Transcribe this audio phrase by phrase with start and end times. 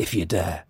[0.00, 0.64] if you dare.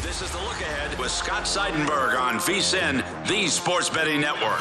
[0.00, 4.60] This is the look ahead with Scott Seidenberg on VSIN, the Sports Betting Network.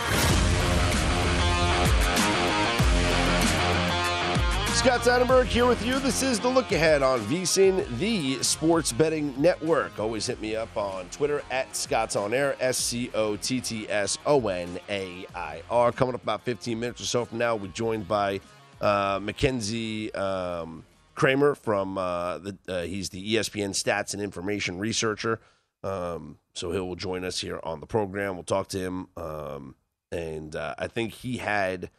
[4.76, 5.98] Scott Seidenberg here with you.
[6.00, 9.98] This is the look ahead on VSIN, the Sports Betting Network.
[9.98, 13.90] Always hit me up on Twitter at Scott's On Air, S C O T T
[13.90, 15.92] S O N A I R.
[15.94, 18.42] Coming up about 15 minutes or so from now, we're joined by
[18.82, 25.40] uh, Mackenzie um, Kramer from uh, the uh, he's the ESPN stats and information researcher.
[25.84, 28.36] Um, so he will join us here on the program.
[28.36, 29.76] We'll talk to him, um,
[30.12, 31.90] and uh, I think he had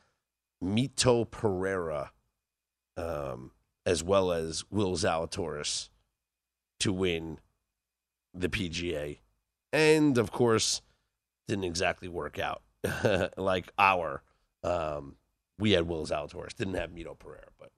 [0.63, 2.11] Mito Pereira
[2.97, 3.53] um,
[3.85, 5.89] as well as Will Zalatoris
[6.81, 7.39] to win
[8.35, 9.19] the PGA,
[9.73, 10.83] and of course,
[11.49, 12.63] didn't exactly work out
[13.37, 14.23] like our.
[14.63, 15.17] Um,
[15.59, 17.71] we had Will Zalatoris, didn't have Mito Pereira, but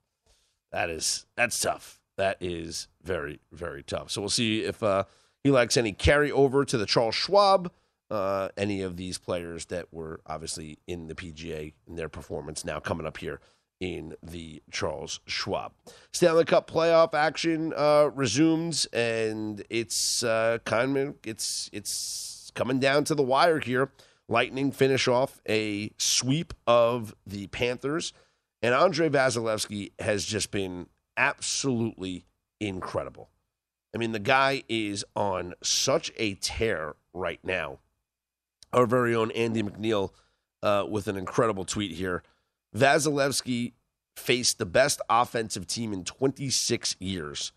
[0.71, 1.99] that is that's tough.
[2.17, 4.11] That is very very tough.
[4.11, 5.05] So we'll see if uh,
[5.43, 7.71] he likes any carryover to the Charles Schwab.
[8.09, 12.79] Uh, any of these players that were obviously in the PGA in their performance now
[12.79, 13.39] coming up here
[13.79, 15.71] in the Charles Schwab
[16.11, 23.03] Stanley Cup playoff action uh, resumes, and it's uh, kind of it's it's coming down
[23.05, 23.91] to the wire here.
[24.29, 28.13] Lightning finish off a sweep of the Panthers,
[28.61, 30.85] and Andrei Vasilevskiy has just been
[31.17, 32.25] absolutely
[32.59, 33.29] incredible.
[33.93, 37.79] I mean, the guy is on such a tear right now.
[38.71, 40.11] Our very own Andy MacNeil
[40.61, 42.21] uh, with an incredible tweet here.
[42.77, 43.73] Vasilevskiy
[44.15, 47.51] faced the best offensive team in 26 years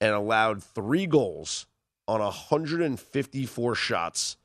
[0.00, 1.66] and allowed three goals
[2.08, 4.36] on 154 shots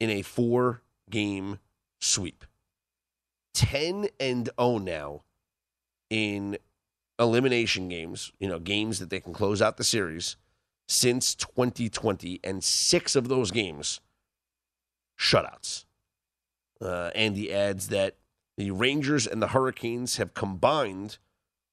[0.00, 1.58] in a four game
[2.00, 2.44] sweep.
[3.54, 5.22] 10 and 0 now
[6.10, 6.58] in
[7.18, 10.36] elimination games, you know, games that they can close out the series
[10.88, 14.00] since 2020, and six of those games
[15.18, 15.84] shutouts.
[16.80, 18.16] Uh, Andy adds that
[18.56, 21.18] the Rangers and the Hurricanes have combined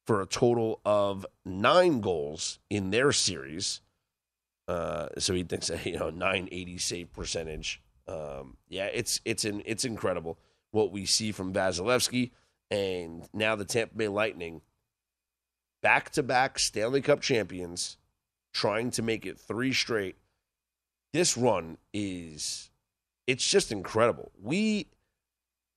[0.05, 3.81] for a total of nine goals in their series.
[4.67, 7.81] Uh, so he thinks you know 980 save percentage.
[8.07, 10.39] Um, yeah, it's it's an, it's incredible
[10.71, 12.31] what we see from Vasilevskiy
[12.71, 14.61] and now the Tampa Bay Lightning,
[15.83, 17.97] back to back Stanley Cup champions,
[18.53, 20.15] trying to make it three straight.
[21.13, 22.69] This run is
[23.27, 24.31] it's just incredible.
[24.41, 24.87] We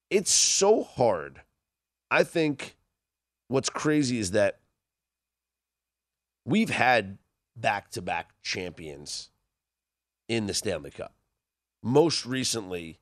[0.09, 1.43] it's so hard.
[2.11, 2.77] I think
[3.49, 4.61] what's crazy is that
[6.45, 7.19] we've had
[7.57, 9.31] back to back champions
[10.29, 11.13] in the Stanley Cup.
[11.87, 12.99] Most recently,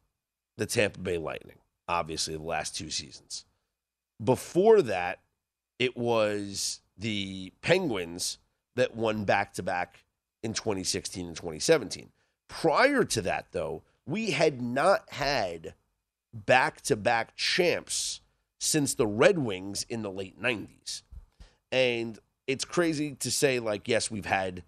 [0.56, 3.44] the Tampa Bay Lightning, obviously, the last two seasons.
[4.22, 5.20] Before that,
[5.78, 8.38] it was the Penguins
[8.74, 10.04] that won back to back
[10.42, 12.10] in 2016 and 2017.
[12.48, 15.74] Prior to that, though, we had not had
[16.34, 18.20] back to back champs
[18.58, 21.02] since the Red Wings in the late 90s.
[21.70, 22.18] And
[22.48, 24.64] it's crazy to say, like, yes, we've had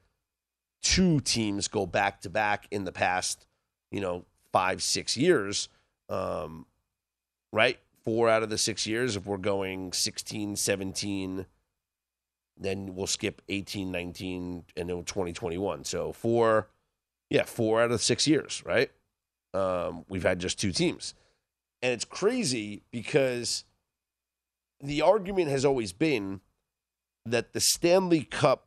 [0.82, 3.46] two teams go back to back in the past,
[3.94, 5.68] you know, five, six years.
[6.08, 6.66] Um,
[7.52, 7.78] right?
[8.02, 11.46] Four out of the six years, if we're going 16, 17,
[12.58, 15.84] then we'll skip 18, 19, and then 2021.
[15.84, 16.68] So four,
[17.30, 18.90] yeah, four out of six years, right?
[19.54, 21.14] Um, we've had just two teams.
[21.80, 23.64] And it's crazy because
[24.80, 26.40] the argument has always been
[27.24, 28.66] that the Stanley Cup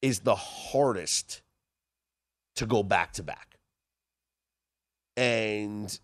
[0.00, 1.42] is the hardest
[2.56, 3.51] to go back to back.
[5.16, 5.98] And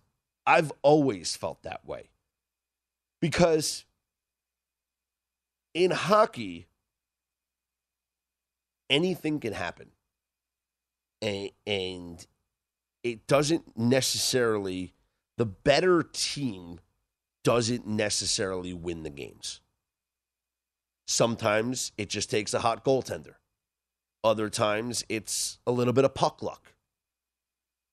[0.45, 2.09] I've always felt that way
[3.21, 3.85] because
[5.73, 6.67] in hockey,
[8.89, 9.91] anything can happen.
[11.21, 12.25] And, and
[13.03, 14.93] it doesn't necessarily,
[15.37, 16.79] the better team
[17.43, 19.61] doesn't necessarily win the games.
[21.07, 23.35] Sometimes it just takes a hot goaltender.
[24.23, 26.73] Other times it's a little bit of puck luck.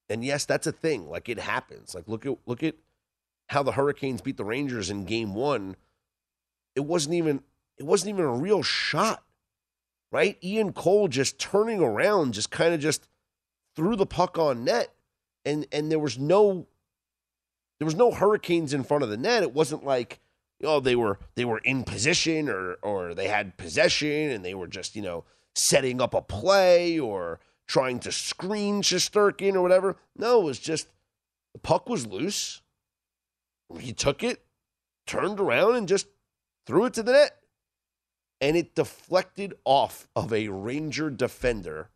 [0.09, 1.09] And yes, that's a thing.
[1.09, 1.95] Like it happens.
[1.95, 2.77] Like look at look at
[3.49, 5.77] how the Hurricanes beat the Rangers in game 1.
[6.75, 7.43] It wasn't even
[7.77, 9.23] it wasn't even a real shot.
[10.13, 10.39] Right?
[10.43, 13.09] Ian Cole just turning around just kind of just
[13.75, 14.95] threw the puck on net
[15.45, 16.67] and and there was no
[17.79, 19.43] there was no hurricanes in front of the net.
[19.43, 20.21] It wasn't like
[20.63, 24.69] oh they were they were in position or or they had possession and they were
[24.69, 25.25] just you know
[25.55, 29.97] setting up a play or trying to screen Shesterkin or whatever.
[30.17, 30.89] No, it was just
[31.53, 32.63] the puck was loose.
[33.79, 34.45] He took it,
[35.07, 36.07] turned around, and just
[36.67, 37.37] threw it to the net.
[38.41, 41.91] And it deflected off of a Ranger defender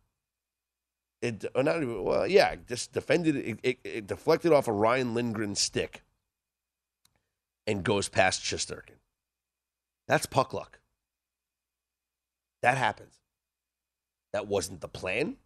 [1.21, 5.13] it not even well, yeah, just defended it, it, it deflected off a of Ryan
[5.13, 6.03] Lindgren stick
[7.67, 8.97] and goes past Shesterkin.
[10.07, 10.79] That's puck luck.
[12.63, 13.13] That happens.
[14.33, 15.37] That wasn't the plan.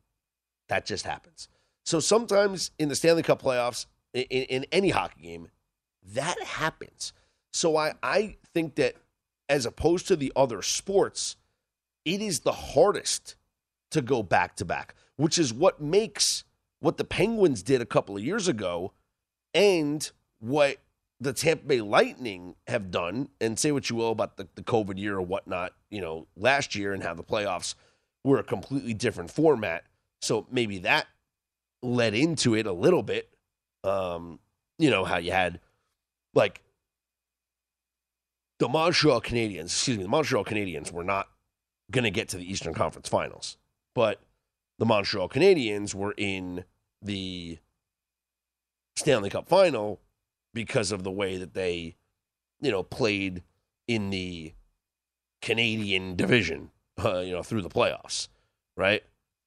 [0.68, 1.48] That just happens.
[1.86, 5.50] So sometimes in the Stanley Cup playoffs, in, in any hockey game,
[6.14, 7.14] that happens.
[7.54, 8.96] So I, I think that
[9.48, 11.36] as opposed to the other sports,
[12.04, 13.36] it is the hardest
[13.92, 16.44] to go back to back which is what makes
[16.80, 18.92] what the Penguins did a couple of years ago
[19.54, 20.78] and what
[21.20, 25.00] the Tampa Bay Lightning have done, and say what you will about the, the COVID
[25.00, 27.74] year or whatnot, you know, last year and how the playoffs
[28.24, 29.86] were a completely different format.
[30.22, 31.08] So maybe that
[31.82, 33.30] led into it a little bit.
[33.84, 34.40] Um,
[34.78, 35.60] you know, how you had
[36.34, 36.62] like
[38.60, 41.28] the Montreal Canadiens, excuse me, the Montreal Canadiens were not
[41.92, 43.58] going to get to the Eastern Conference Finals,
[43.94, 44.22] but
[44.80, 46.64] the Montreal Canadiens were in
[47.02, 47.60] the
[48.96, 50.00] Stanley Cup final
[50.54, 51.96] because of the way that they,
[52.62, 53.44] you know, played
[53.88, 54.54] in the
[55.42, 56.72] Canadian division,
[57.04, 58.30] uh, you know, through the playoffs,
[58.76, 59.04] right?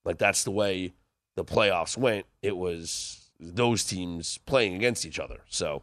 [0.09, 0.95] Like that's the way
[1.37, 2.25] the playoffs went.
[2.41, 5.41] It was those teams playing against each other.
[5.51, 5.83] So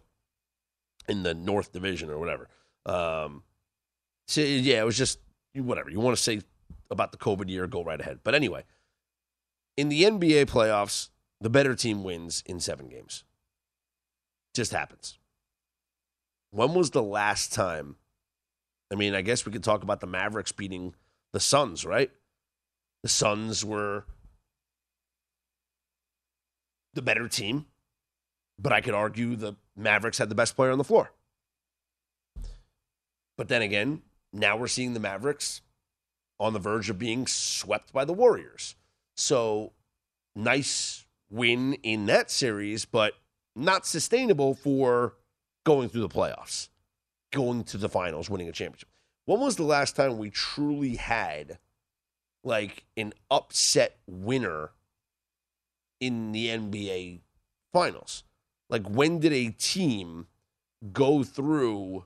[1.08, 2.50] in the North Division or whatever.
[2.88, 3.44] Um,
[4.28, 5.20] so yeah, it was just
[5.54, 6.42] whatever you want to say
[6.90, 7.68] about the COVID year.
[7.68, 8.22] Go right ahead.
[8.24, 8.64] But anyway,
[9.78, 13.24] in the NBA playoffs, the better team wins in seven games.
[14.56, 15.20] Just happens.
[16.50, 17.98] When was the last time?
[18.92, 20.96] I mean, I guess we could talk about the Mavericks beating
[21.32, 22.10] the Suns, right?
[23.04, 24.06] The Suns were
[26.96, 27.66] the better team,
[28.58, 31.12] but I could argue the Mavericks had the best player on the floor.
[33.38, 34.02] But then again,
[34.34, 35.62] now we're seeing the Mavericks
[36.40, 38.76] on the verge of being swept by the Warriors.
[39.16, 39.74] So
[40.36, 43.14] nice win in that series, but
[43.56, 45.16] not sustainable for
[45.66, 46.70] going through the playoffs,
[47.32, 48.90] going to the finals, winning a championship.
[49.26, 51.58] When was the last time we truly had
[52.44, 54.72] like an upset winner
[56.00, 57.22] in the NBA
[57.74, 58.24] finals?
[58.70, 60.28] Like when did a team
[60.92, 62.06] go through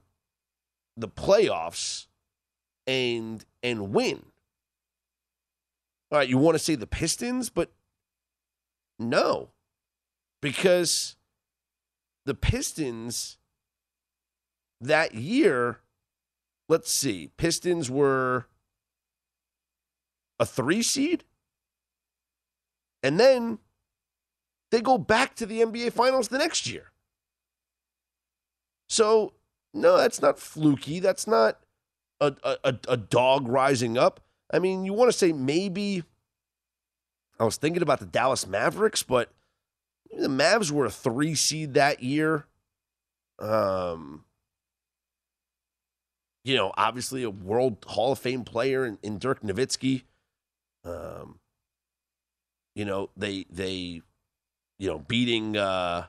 [0.97, 2.07] the playoffs
[2.86, 4.25] and and win?
[6.12, 7.72] All right, you want to say the Pistons, but
[8.98, 9.50] no,
[10.41, 11.15] because
[12.25, 13.38] the Pistons
[14.81, 15.79] that year,
[16.67, 18.48] let's see, Pistons were
[20.39, 21.24] a three seed.
[23.03, 23.60] And then
[24.71, 26.91] they go back to the NBA Finals the next year.
[28.88, 29.33] So,
[29.73, 30.99] no, that's not fluky.
[30.99, 31.59] That's not
[32.19, 32.33] a,
[32.63, 34.19] a, a dog rising up.
[34.51, 36.03] I mean, you want to say maybe
[37.39, 39.31] I was thinking about the Dallas Mavericks, but
[40.11, 42.45] the Mavs were a three seed that year.
[43.38, 44.25] Um,
[46.43, 50.03] you know, obviously a World Hall of Fame player in, in Dirk Nowitzki.
[50.83, 51.39] Um,
[52.75, 54.01] you know, they they,
[54.79, 56.05] you know, beating uh,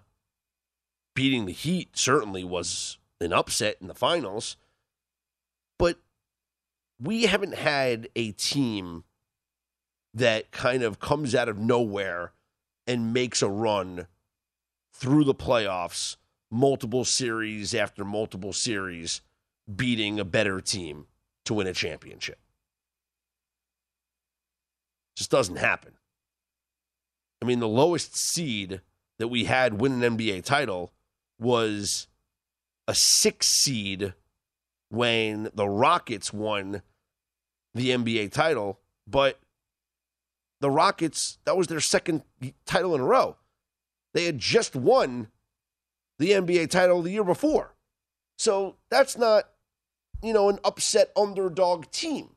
[1.15, 4.57] beating the Heat certainly was an upset in the finals,
[5.79, 5.99] but
[7.03, 9.05] we haven't had a team
[10.15, 12.33] that kind of comes out of nowhere
[12.87, 14.07] and makes a run
[14.93, 16.17] through the playoffs,
[16.51, 19.21] multiple series after multiple series,
[19.75, 21.07] beating a better team
[21.45, 22.39] to win a championship.
[25.17, 25.93] Just doesn't happen.
[27.43, 28.81] I mean, the lowest seed
[29.19, 30.93] that we had win an NBA title
[31.39, 32.07] was
[32.87, 34.15] a six seed
[34.91, 36.83] when the Rockets won
[37.75, 39.39] the NBA title, but
[40.61, 42.23] the Rockets, that was their second
[42.67, 43.37] title in a row.
[44.13, 45.29] They had just won
[46.19, 47.75] the NBA title the year before.
[48.39, 49.45] So that's not,
[50.23, 52.31] you know, an upset underdog team.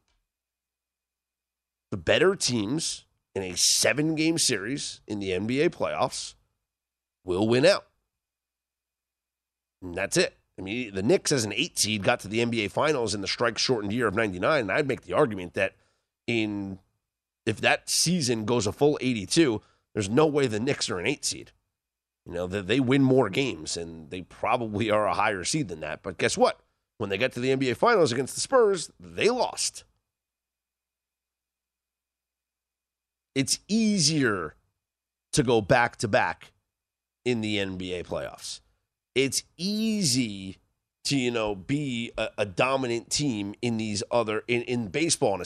[1.91, 3.02] The better teams
[3.35, 6.35] in a seven game series in the NBA playoffs
[7.23, 7.85] will win out.
[9.81, 10.37] And that's it.
[10.57, 13.27] I mean, the Knicks as an eight seed got to the NBA finals in the
[13.27, 14.61] strike shortened year of 99.
[14.61, 15.75] And I'd make the argument that
[16.27, 16.79] in
[17.45, 19.61] if that season goes a full 82,
[19.93, 21.51] there's no way the Knicks are an eight seed.
[22.25, 25.81] You know, they, they win more games and they probably are a higher seed than
[25.81, 26.03] that.
[26.03, 26.59] But guess what?
[26.97, 29.83] When they get to the NBA finals against the Spurs, they lost.
[33.35, 34.55] It's easier
[35.33, 36.51] to go back to back
[37.25, 38.61] in the NBA playoffs.
[39.15, 40.57] It's easy
[41.05, 45.41] to, you know, be a, a dominant team in these other in, in baseball in
[45.41, 45.45] a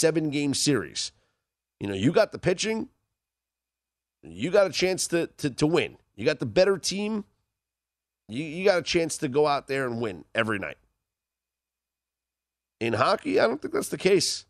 [0.00, 1.12] Seven game series.
[1.78, 2.88] You know, you got the pitching,
[4.22, 5.96] you got a chance to to, to win.
[6.16, 7.24] You got the better team.
[8.28, 10.76] You, you got a chance to go out there and win every night.
[12.78, 14.46] In hockey, I don't think that's the case.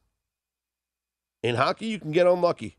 [1.42, 2.76] In hockey, you can get unlucky.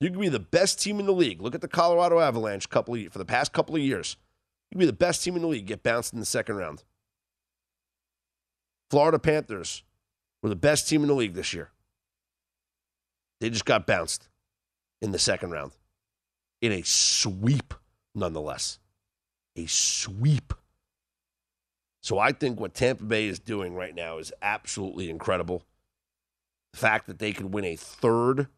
[0.00, 1.40] You can be the best team in the league.
[1.40, 4.16] Look at the Colorado Avalanche couple of, for the past couple of years.
[4.70, 6.84] You can be the best team in the league, get bounced in the second round.
[8.90, 9.82] Florida Panthers
[10.44, 11.70] were the best team in the league this year.
[13.40, 14.28] They just got bounced
[15.00, 15.72] in the second round
[16.60, 17.72] in a sweep,
[18.14, 18.78] nonetheless.
[19.56, 20.52] A sweep.
[22.02, 25.64] So I think what Tampa Bay is doing right now is absolutely incredible.
[26.74, 28.48] The fact that they could win a third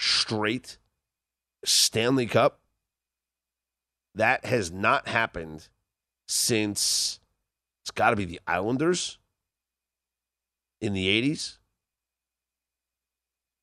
[0.00, 0.78] straight
[1.64, 2.58] Stanley Cup,
[4.16, 5.68] that has not happened
[6.26, 7.20] since
[7.84, 9.18] it's got to be the Islanders
[10.80, 11.58] in the 80s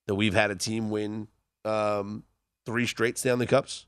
[0.08, 1.27] that we've had a team win
[1.65, 2.24] um,
[2.65, 3.86] three straight Stanley Cups,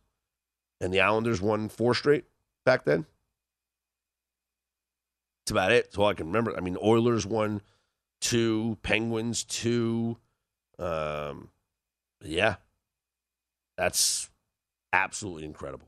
[0.80, 2.26] and the Islanders won four straight
[2.66, 3.06] back then.
[5.42, 5.86] That's about it.
[5.86, 6.56] That's all I can remember.
[6.56, 7.62] I mean, Oilers won
[8.22, 10.18] two, Penguins two.
[10.80, 11.50] Um,
[12.24, 12.56] yeah,
[13.78, 14.30] that's
[14.92, 15.88] absolutely incredible.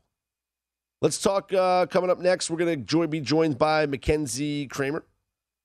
[1.00, 1.52] Let's talk.
[1.52, 5.04] Uh, coming up next, we're going to be joined by Mackenzie Kramer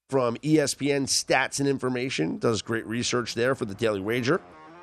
[0.10, 2.38] from ESPN Stats and Information.
[2.38, 4.42] Does great research there for the Daily Wager.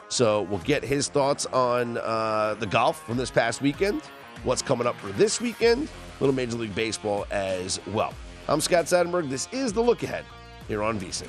[0.08, 4.02] So we'll get his thoughts on uh, the golf from this past weekend,
[4.42, 8.12] what's coming up for this weekend, little Major League Baseball as well.
[8.48, 9.30] I'm Scott Seidenberg.
[9.30, 10.24] This is the look ahead
[10.66, 11.28] here on VSIN.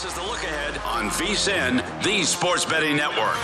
[0.00, 3.34] This is the look ahead on VSIN, the Sports Betting Network.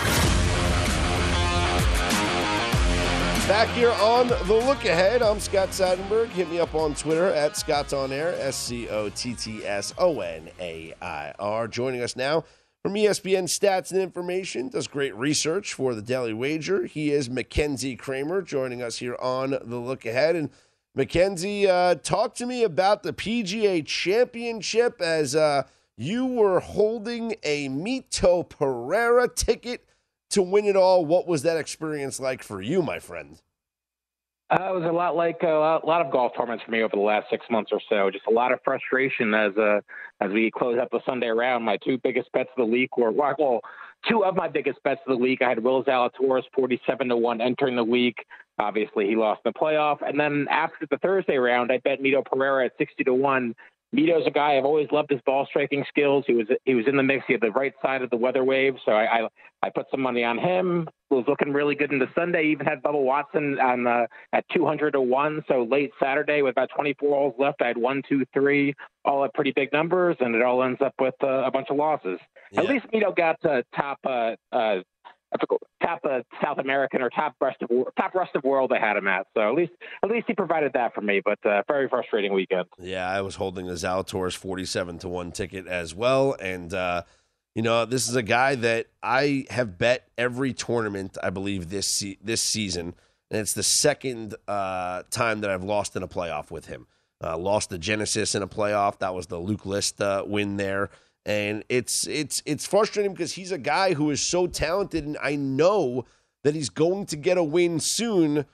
[3.47, 6.29] Back here on the look ahead, I'm Scott Seidenberg.
[6.29, 9.93] Hit me up on Twitter at Scott's On Air, S C O T T S
[9.99, 11.67] O N A I R.
[11.67, 12.43] Joining us now
[12.81, 16.87] from ESPN Stats and Information, does great research for the Daily Wager.
[16.87, 20.35] He is Mackenzie Kramer, joining us here on the look ahead.
[20.35, 20.49] And
[20.95, 25.61] Mackenzie, uh, talk to me about the PGA Championship as uh,
[25.97, 29.83] you were holding a Mito Pereira ticket
[30.29, 31.05] to win it all.
[31.05, 33.41] What was that experience like for you, my friend?
[34.49, 36.95] Uh, it was a lot like uh, a lot of golf tournaments for me over
[36.95, 38.09] the last six months or so.
[38.09, 39.81] Just a lot of frustration as uh,
[40.21, 41.65] as we close up the Sunday round.
[41.65, 43.59] My two biggest bets of the week were well,
[44.07, 45.41] two of my biggest bets of the week.
[45.41, 48.25] I had Will Zalatoris forty-seven to one entering the week.
[48.59, 49.97] Obviously, he lost the playoff.
[50.07, 53.53] And then after the Thursday round, I bet Mito Pereira at 60 to 1
[53.95, 56.25] Mito's a guy I've always loved his ball striking skills.
[56.27, 57.23] He was he was in the mix.
[57.25, 59.27] He had the right side of the weather wave, so I I,
[59.63, 60.87] I put some money on him.
[61.09, 62.47] Was looking really good into Sunday.
[62.47, 65.41] Even had Bubba Watson on uh, at 200 to one.
[65.47, 68.75] So late Saturday with about 24 holes left, I had one, two, three,
[69.05, 71.77] all at pretty big numbers, and it all ends up with uh, a bunch of
[71.77, 72.19] losses.
[72.51, 72.61] Yeah.
[72.61, 74.79] At least Mito got to top uh, uh,
[75.81, 79.07] top uh, South American or top rest of top rest of world I had him
[79.07, 79.27] at.
[79.35, 79.71] So at least
[80.03, 81.21] at least he provided that for me.
[81.23, 82.65] But uh, very frustrating weekend.
[82.79, 87.03] Yeah, I was holding the Zalatoris forty seven to one ticket as well, and uh,
[87.55, 91.87] you know this is a guy that I have bet every tournament I believe this
[91.87, 92.95] se- this season,
[93.31, 96.87] and it's the second uh, time that I've lost in a playoff with him.
[97.23, 98.99] Uh, lost the Genesis in a playoff.
[98.99, 100.91] That was the Luke List uh, win there
[101.27, 105.35] and it's it's it's frustrating because he's a guy who is so talented, and I
[105.35, 106.05] know
[106.43, 108.45] that he's going to get a win soon.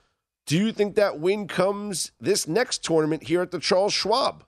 [0.46, 4.44] Do you think that win comes this next tournament here at the Charles Schwab?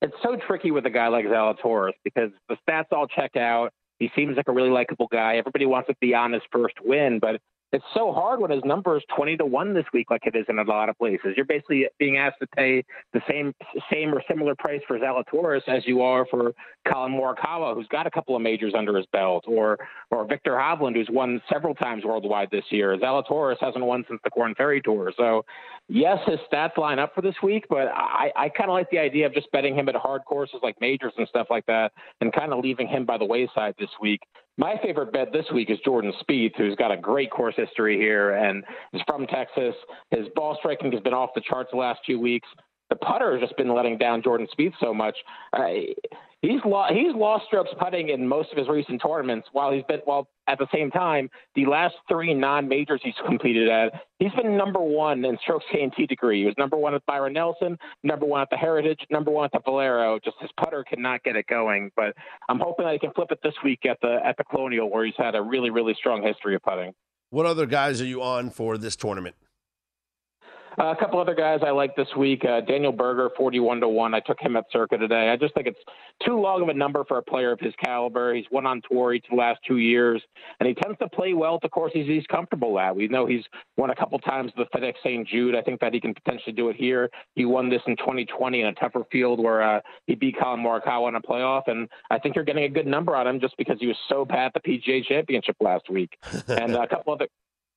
[0.00, 3.72] It's so tricky with a guy like Zalatoris because the stats all check out.
[3.98, 5.36] He seems like a really likable guy.
[5.36, 7.40] Everybody wants to be on his first win, but
[7.72, 10.46] it's so hard when his number is 20 to 1 this week like it is
[10.48, 11.34] in a lot of places.
[11.36, 12.82] You're basically being asked to pay
[13.12, 13.54] the same
[13.92, 16.52] same or similar price for Zalatoris as you are for
[16.86, 19.78] Collin Morikawa who's got a couple of majors under his belt or
[20.10, 22.96] or Viktor Hovland who's won several times worldwide this year.
[22.96, 25.12] Zalatoris hasn't won since the Korn Ferry Tour.
[25.16, 25.44] So
[25.88, 28.98] yes his stats line up for this week but I, I kind of like the
[28.98, 32.32] idea of just betting him at hard courses like majors and stuff like that and
[32.32, 34.20] kind of leaving him by the wayside this week
[34.58, 38.32] my favorite bet this week is Jordan Spieth, who's got a great course history here
[38.32, 39.74] and is from Texas.
[40.10, 42.48] His ball striking has been off the charts the last few weeks.
[42.90, 45.16] The putter has just been letting down Jordan Spieth so much.
[46.40, 49.48] He's lost he's lost strokes putting in most of his recent tournaments.
[49.50, 53.68] While he's been while at the same time, the last three non majors he's completed
[53.68, 56.42] at, he's been number one in strokes gained tee to green.
[56.42, 59.52] He was number one at Byron Nelson, number one at the Heritage, number one at
[59.52, 60.20] the Valero.
[60.24, 61.90] Just his putter cannot get it going.
[61.96, 62.14] But
[62.48, 65.04] I'm hoping that he can flip it this week at the at the Colonial, where
[65.04, 66.92] he's had a really really strong history of putting.
[67.30, 69.34] What other guys are you on for this tournament?
[70.78, 72.44] Uh, a couple other guys I like this week.
[72.44, 74.14] Uh, Daniel Berger, 41 to 1.
[74.14, 75.28] I took him at Circa today.
[75.28, 75.78] I just think it's
[76.24, 78.32] too long of a number for a player of his caliber.
[78.32, 80.22] He's won on tour each of the last two years,
[80.60, 82.94] and he tends to play well at the courses he's comfortable at.
[82.94, 83.42] We know he's
[83.76, 85.26] won a couple times the FedEx St.
[85.26, 85.56] Jude.
[85.56, 87.10] I think that he can potentially do it here.
[87.34, 91.08] He won this in 2020 in a tougher field where uh, he beat Collin Morikawa
[91.08, 93.78] in a playoff, and I think you're getting a good number on him just because
[93.80, 96.16] he was so bad at the PGA Championship last week.
[96.48, 97.26] and a couple other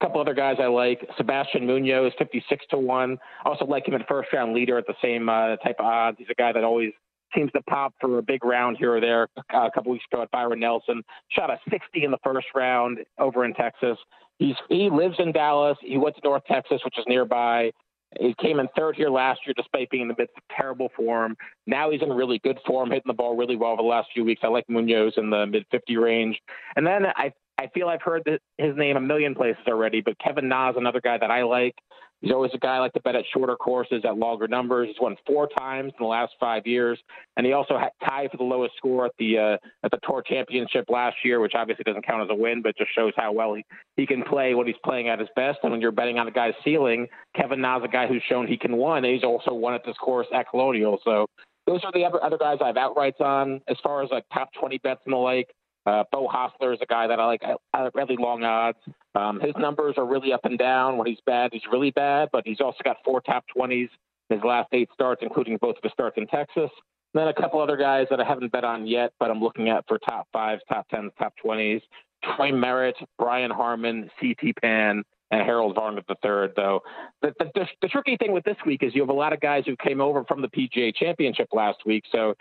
[0.01, 1.07] couple other guys I like.
[1.17, 3.17] Sebastian Munoz, 56 to 1.
[3.45, 6.17] I Also like him at first round leader at the same uh, type of odds.
[6.19, 6.91] He's a guy that always
[7.35, 9.27] seems to pop for a big round here or there.
[9.37, 12.99] Uh, a couple weeks ago at Byron Nelson, shot a 60 in the first round
[13.19, 13.97] over in Texas.
[14.37, 15.77] He's he lives in Dallas.
[15.81, 17.71] He went to North Texas, which is nearby.
[18.19, 21.37] He came in third here last year despite being in the midst of terrible form.
[21.65, 24.25] Now he's in really good form, hitting the ball really well over the last few
[24.25, 24.41] weeks.
[24.43, 26.37] I like Munoz in the mid 50 range.
[26.75, 28.23] And then I I feel I've heard
[28.57, 31.75] his name a million places already, but Kevin Na, another guy that I like.
[32.19, 34.87] He's always a guy I like to bet at shorter courses at longer numbers.
[34.87, 36.99] He's won four times in the last five years,
[37.37, 40.23] and he also had tied for the lowest score at the uh, at the Tour
[40.25, 43.53] Championship last year, which obviously doesn't count as a win, but just shows how well
[43.53, 43.63] he,
[43.95, 45.59] he can play when he's playing at his best.
[45.61, 48.57] And when you're betting on a guy's ceiling, Kevin Na's a guy who's shown he
[48.57, 50.99] can win, and he's also won at this course at Colonial.
[51.03, 51.27] So
[51.67, 53.61] those are the other, other guys I have outrights on.
[53.67, 55.47] As far as like top 20 bets and the like,
[55.85, 57.41] uh, Beau Hossler is a guy that I like.
[57.73, 58.77] I, really long odds.
[59.15, 60.97] Um, his numbers are really up and down.
[60.97, 63.89] When he's bad, he's really bad, but he's also got four top 20s in
[64.29, 66.69] his last eight starts, including both of his starts in Texas.
[67.13, 69.69] And then a couple other guys that I haven't bet on yet, but I'm looking
[69.69, 71.81] at for top fives, top 10s, top 20s.
[72.23, 76.53] Troy Merritt, Brian Harman, CT Pan, and Harold Varner III.
[76.55, 76.81] Though
[77.21, 79.63] the, the, the, tricky thing with this week is you have a lot of guys
[79.65, 82.35] who came over from the PGA Championship last week, so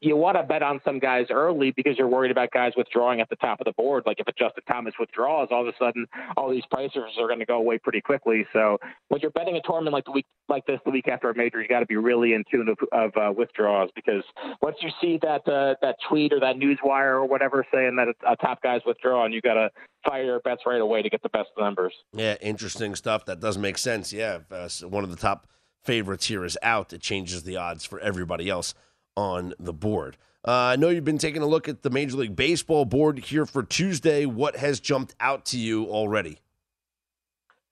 [0.00, 3.28] you want to bet on some guys early because you're worried about guys withdrawing at
[3.28, 4.04] the top of the board.
[4.06, 7.38] Like if a Justin Thomas withdraws, all of a sudden all these prices are going
[7.38, 8.46] to go away pretty quickly.
[8.52, 11.36] So when you're betting a tournament like the week like this, the week after a
[11.36, 14.22] major, you got to be really in tune of, of uh, withdrawals because
[14.62, 18.08] once you see that uh, that tweet or that news wire or whatever saying that
[18.08, 19.70] a, a top guy's withdrawing, you got to
[20.06, 21.92] fire your bets right away to get the best numbers.
[22.12, 23.24] Yeah, interesting stuff.
[23.26, 24.12] That does make sense.
[24.12, 25.48] Yeah, uh, one of the top
[25.82, 26.92] favorites here is out.
[26.92, 28.74] It changes the odds for everybody else
[29.18, 30.16] on the board.
[30.46, 33.44] Uh, I know you've been taking a look at the Major League Baseball board here
[33.44, 34.24] for Tuesday.
[34.26, 36.38] What has jumped out to you already?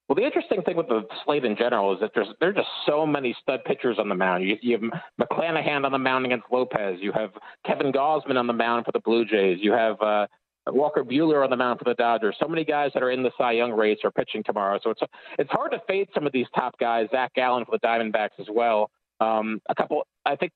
[0.08, 3.06] Well, the interesting thing with the slate in general is that there's there's just so
[3.06, 4.44] many stud pitchers on the mound.
[4.44, 6.98] You, you have McClanahan on the mound against Lopez.
[7.00, 7.30] You have
[7.64, 9.58] Kevin Gausman on the mound for the Blue Jays.
[9.60, 10.26] You have uh,
[10.66, 12.36] Walker Buehler on the mound for the Dodgers.
[12.40, 14.78] So many guys that are in the Cy Young race are pitching tomorrow.
[14.82, 15.00] So it's
[15.38, 17.06] it's hard to fade some of these top guys.
[17.12, 18.90] Zac Gallen for the Diamondbacks as well.
[19.20, 20.52] Um, a couple, I think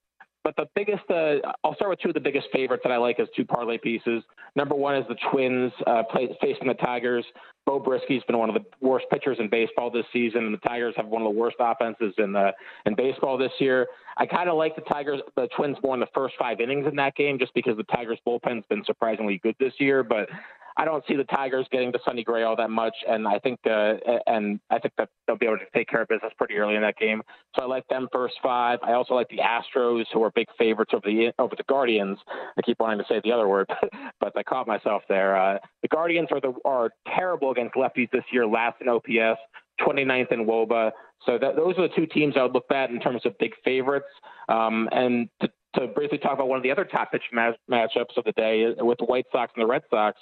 [0.56, 3.20] but the biggest, uh, I'll start with two of the biggest favorites that I like
[3.20, 4.22] as two parlay pieces.
[4.56, 7.24] Number one is the Twins uh, play, facing the Tigers.
[7.66, 10.68] Beau Brieske has been one of the worst pitchers in baseball this season, and the
[10.68, 12.50] Tigers have one of the worst offenses in the
[12.86, 13.86] in baseball this year.
[14.16, 16.96] I kind of like the Tigers, the Twins more in the first five innings in
[16.96, 20.02] that game, just because the Tigers bullpen's been surprisingly good this year.
[20.02, 20.28] But
[20.76, 23.60] I don't see the Tigers getting to Sonny Gray all that much, and I think
[23.66, 23.94] uh,
[24.26, 26.82] and I think that they'll be able to take care of business pretty early in
[26.82, 27.22] that game.
[27.56, 28.78] So I like them first five.
[28.82, 32.18] I also like the Astros, who are big favorites over the over the Guardians.
[32.56, 33.68] I keep wanting to say the other word,
[34.20, 35.36] but I caught myself there.
[35.36, 39.40] Uh, the Guardians are the are terrible against lefties this year, last in OPS,
[39.80, 40.92] 29th in WOBA.
[41.26, 43.52] So that, those are the two teams I would look at in terms of big
[43.64, 44.06] favorites.
[44.48, 48.16] Um, and to, to briefly talk about one of the other top pitch match, matchups
[48.16, 50.18] of the day with the White Sox and the Red Sox.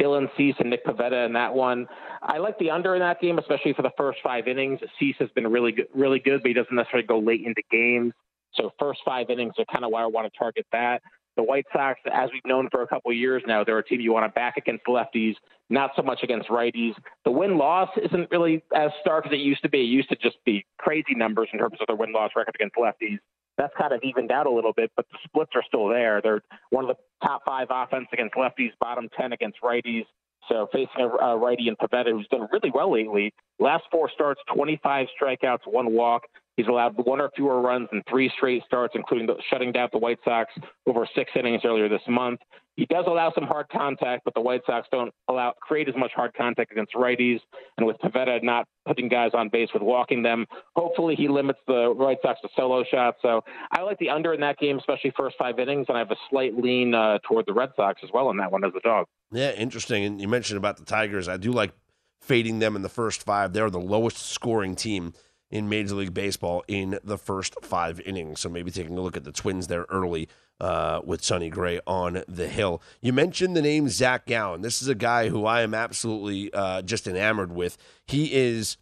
[0.00, 1.86] Dylan Cease and Nick Pivetta in that one.
[2.22, 4.80] I like the under in that game, especially for the first five innings.
[4.98, 8.12] Cease has been really good, really good, but he doesn't necessarily go late into games.
[8.54, 11.02] So first five innings are kind of why I want to target that.
[11.36, 14.12] The White Sox, as we've known for a couple years now, they're a team you
[14.12, 15.34] want to back against lefties,
[15.70, 16.92] not so much against righties.
[17.24, 19.80] The win loss isn't really as stark as it used to be.
[19.80, 22.76] It used to just be crazy numbers in terms of their win loss record against
[22.76, 23.18] lefties
[23.58, 26.20] that's kind of evened out a little bit, but the splits are still there.
[26.22, 30.04] They're one of the top five offense against lefties, bottom 10 against righties.
[30.48, 33.32] So facing a, a righty in Pivetta, who's done really well lately.
[33.58, 36.22] Last four starts, 25 strikeouts, one walk.
[36.56, 39.98] He's allowed one or fewer runs in three straight starts, including the, shutting down the
[39.98, 40.52] White Sox
[40.86, 42.40] over six innings earlier this month.
[42.76, 46.10] He does allow some hard contact, but the White Sox don't allow create as much
[46.14, 47.38] hard contact against righties.
[47.76, 51.92] And with Pivetta not putting guys on base with walking them, hopefully he limits the
[51.94, 53.18] White Sox to solo shots.
[53.22, 56.10] So I like the under in that game, especially first five innings, and I have
[56.10, 58.80] a slight lean uh, toward the Red Sox as well in that one as a
[58.80, 59.06] dog.
[59.30, 60.04] Yeah, interesting.
[60.04, 61.28] And you mentioned about the Tigers.
[61.28, 61.72] I do like
[62.20, 63.52] fading them in the first five.
[63.52, 65.12] They're the lowest scoring team
[65.52, 68.40] in Major League Baseball in the first five innings.
[68.40, 70.28] So maybe taking a look at the Twins there early
[70.60, 72.82] uh, with Sonny Gray on the hill.
[73.00, 74.62] You mentioned the name Zac Gallen.
[74.62, 77.76] This is a guy who I am absolutely uh, just enamored with.
[78.06, 78.78] He is.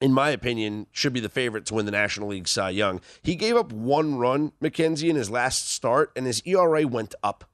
[0.00, 3.00] In my opinion, should be the favorite to win the National League Cy Young.
[3.22, 7.44] He gave up one run, McKenzie, in his last start, and his ERA went up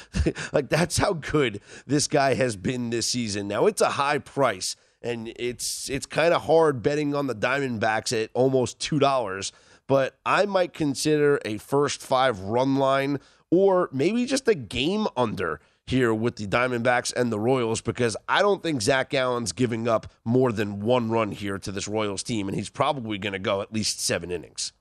[0.52, 3.48] like that's how good this guy has been this season.
[3.48, 8.12] Now it's a high price, and it's it's kind of hard betting on the Diamondbacks
[8.22, 9.52] at almost two dollars.
[9.86, 13.18] But I might consider a first five run line,
[13.50, 18.40] or maybe just a game under here with the Diamondbacks and the Royals because I
[18.40, 22.48] don't think Zac Gallen's giving up more than one run here to this Royals team,
[22.48, 24.72] and he's probably going to go at least seven innings.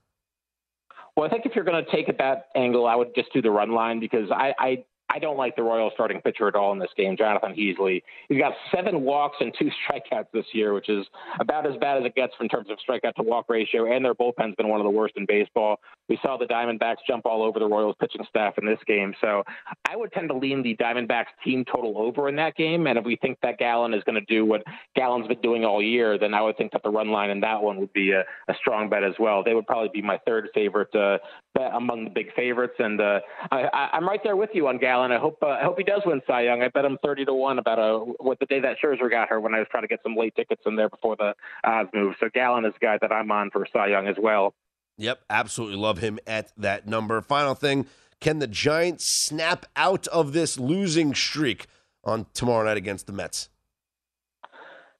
[1.15, 3.41] Well, I think if you're going to take it that angle, I would just do
[3.41, 6.71] the run line because I, I I don't like the Royals starting pitcher at all
[6.71, 8.01] in this game, Jonathan Heasley.
[8.29, 11.05] He's got seven walks and two strikeouts this year, which is
[11.39, 14.15] about as bad as it gets in terms of strikeout to walk ratio, and their
[14.15, 15.79] bullpen's been one of the worst in baseball.
[16.07, 19.13] We saw the Diamondbacks jump all over the Royals pitching staff in this game.
[19.21, 19.43] So
[19.89, 22.87] I would tend to lean the Diamondbacks team total over in that game.
[22.87, 24.63] And if we think that Gallen is going to do what
[24.95, 27.61] Gallen's been doing all year, then I would think that the run line in that
[27.61, 29.43] one would be a, a strong bet as well.
[29.43, 31.17] They would probably be my third favorite uh,
[31.53, 32.75] bet among the big favorites.
[32.79, 33.19] And uh,
[33.51, 35.11] I, I'm right there with you on Gallen.
[35.11, 36.61] I hope uh, I hope he does win Cy Young.
[36.61, 39.39] I bet him thirty to one about a what the day that Scherzer got her
[39.39, 41.33] when I was trying to get some late tickets in there before the
[41.63, 42.15] odds move.
[42.19, 44.53] So Gallen is a guy that I'm on for Cy Young as well.
[44.97, 47.21] Yep, absolutely love him at that number.
[47.21, 47.87] Final thing
[48.19, 51.65] can the Giants snap out of this losing streak
[52.03, 53.49] on tomorrow night against the Mets?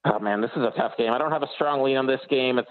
[0.04, 1.14] Oh man, this is a tough game.
[1.14, 2.58] I don't have a strong lean on this game.
[2.58, 2.70] It's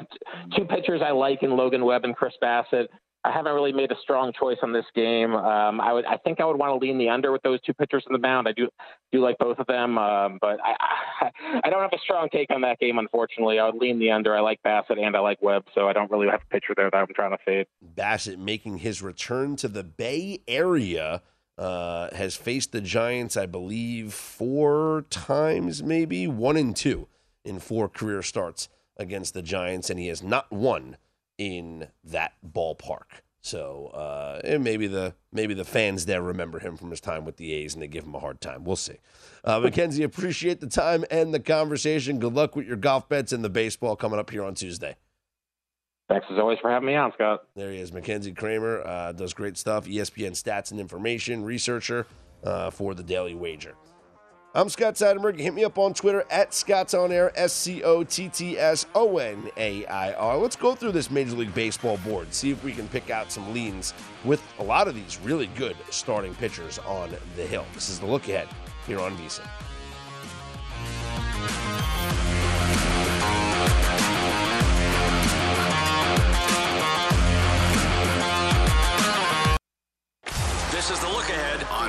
[0.56, 2.88] two pitchers I like in Logan Webb and Chris Bassitt.
[3.22, 5.34] I haven't really made a strong choice on this game.
[5.34, 7.74] Um, I would, I think I would want to lean the under with those two
[7.74, 8.48] pitchers in the mound.
[8.48, 8.68] I do,
[9.12, 11.30] do like both of them, um, but I, I,
[11.64, 12.98] I, don't have a strong take on that game.
[12.98, 14.34] Unfortunately, I would lean the under.
[14.34, 16.90] I like Bassitt and I like Webb, so I don't really have a pitcher there
[16.90, 17.66] that I'm trying to fade.
[17.94, 21.22] Bassitt making his return to the Bay Area.
[21.58, 27.06] Uh, has faced the Giants, I believe, four times, maybe one and two
[27.44, 30.96] in four career starts against the Giants, and he has not won
[31.40, 33.22] in that ballpark.
[33.40, 37.54] So uh, maybe the maybe the fans there remember him from his time with the
[37.54, 38.64] A's and they give him a hard time.
[38.64, 38.98] We'll see.
[39.42, 42.18] Uh, Mackenzie, appreciate the time and the conversation.
[42.18, 44.96] Good luck with your golf bets and the baseball coming up here on Tuesday.
[46.10, 47.44] Thanks as always for having me on, Scott.
[47.56, 48.82] There he is, Mackenzie Kramer.
[48.86, 49.86] Uh, does great stuff.
[49.86, 52.06] ESPN stats and information researcher
[52.44, 53.74] uh, for the Daily Wager.
[54.52, 55.38] I'm Scott Seidenberg.
[55.38, 58.84] Hit me up on Twitter at Scott's On Air, S C O T T S
[58.96, 60.36] O N A I R.
[60.38, 63.54] Let's go through this Major League Baseball board, see if we can pick out some
[63.54, 67.64] leans with a lot of these really good starting pitchers on the hill.
[67.74, 68.48] This is the look ahead
[68.88, 69.46] here on VSIN.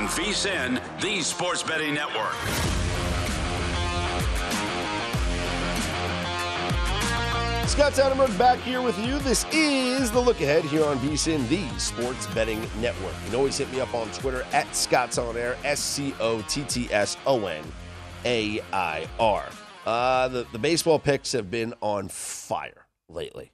[0.02, 2.32] On VSIN, the Sports Betting Network.
[7.68, 9.20] Scott Seidenberg back here with you.
[9.20, 13.12] This is the look ahead here on VSIN, the Sports Betting Network.
[13.12, 16.42] You can always hit me up on Twitter at Scott's On Air, S C O
[16.48, 17.64] T T S O N
[18.24, 19.46] A I R.
[19.86, 23.52] Uh, the, the baseball picks have been on fire lately.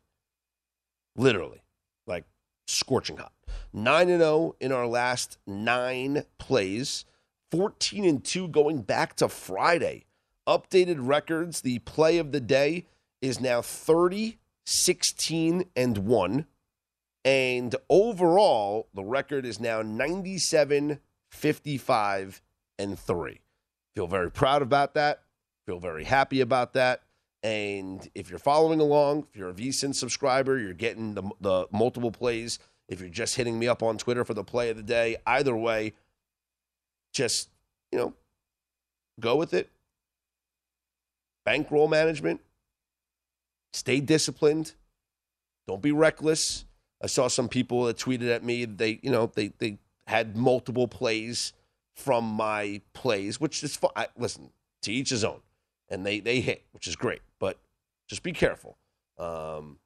[1.15, 1.61] Literally,
[2.07, 2.25] like
[2.67, 3.33] scorching hot.
[3.73, 7.05] 9 and 0 in our last nine plays,
[7.51, 10.05] 14 and 2 going back to Friday.
[10.47, 12.87] Updated records, the play of the day
[13.21, 16.47] is now 30, 16, and 1.
[17.25, 22.43] And overall, the record is now 97, 55,
[22.79, 23.41] and 3.
[23.95, 25.23] Feel very proud about that.
[25.67, 27.03] Feel very happy about that.
[27.43, 32.11] And if you're following along, if you're a VSIN subscriber, you're getting the, the multiple
[32.11, 32.59] plays.
[32.89, 35.55] If you're just hitting me up on Twitter for the play of the day, either
[35.55, 35.93] way,
[37.13, 37.51] just,
[37.93, 38.15] you know,
[39.21, 39.71] go with it.
[41.45, 42.41] Bankroll management,
[43.73, 44.75] stay disciplined.
[45.67, 46.65] Don't be reckless.
[47.03, 48.65] I saw some people that tweeted at me.
[48.65, 51.53] They, you know, they they had multiple plays
[51.95, 53.93] from my plays, which is fine.
[54.17, 54.51] Listen,
[54.83, 55.41] to each his own,
[55.89, 57.21] and they they hit, which is great.
[57.39, 57.59] But
[58.09, 58.77] just be careful.
[59.19, 59.79] Um,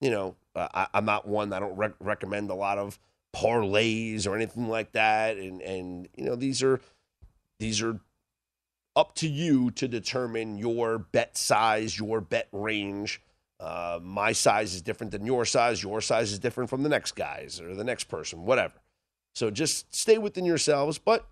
[0.00, 1.52] you know, I, am not one.
[1.52, 2.98] I don't rec- recommend a lot of
[3.34, 5.36] parlays or anything like that.
[5.36, 6.80] And and you know, these are
[7.58, 8.00] these are
[8.96, 13.20] up to you to determine your bet size, your bet range.
[13.58, 15.82] Uh, my size is different than your size.
[15.82, 18.74] Your size is different from the next guy's or the next person, whatever.
[19.34, 20.98] So just stay within yourselves.
[20.98, 21.26] But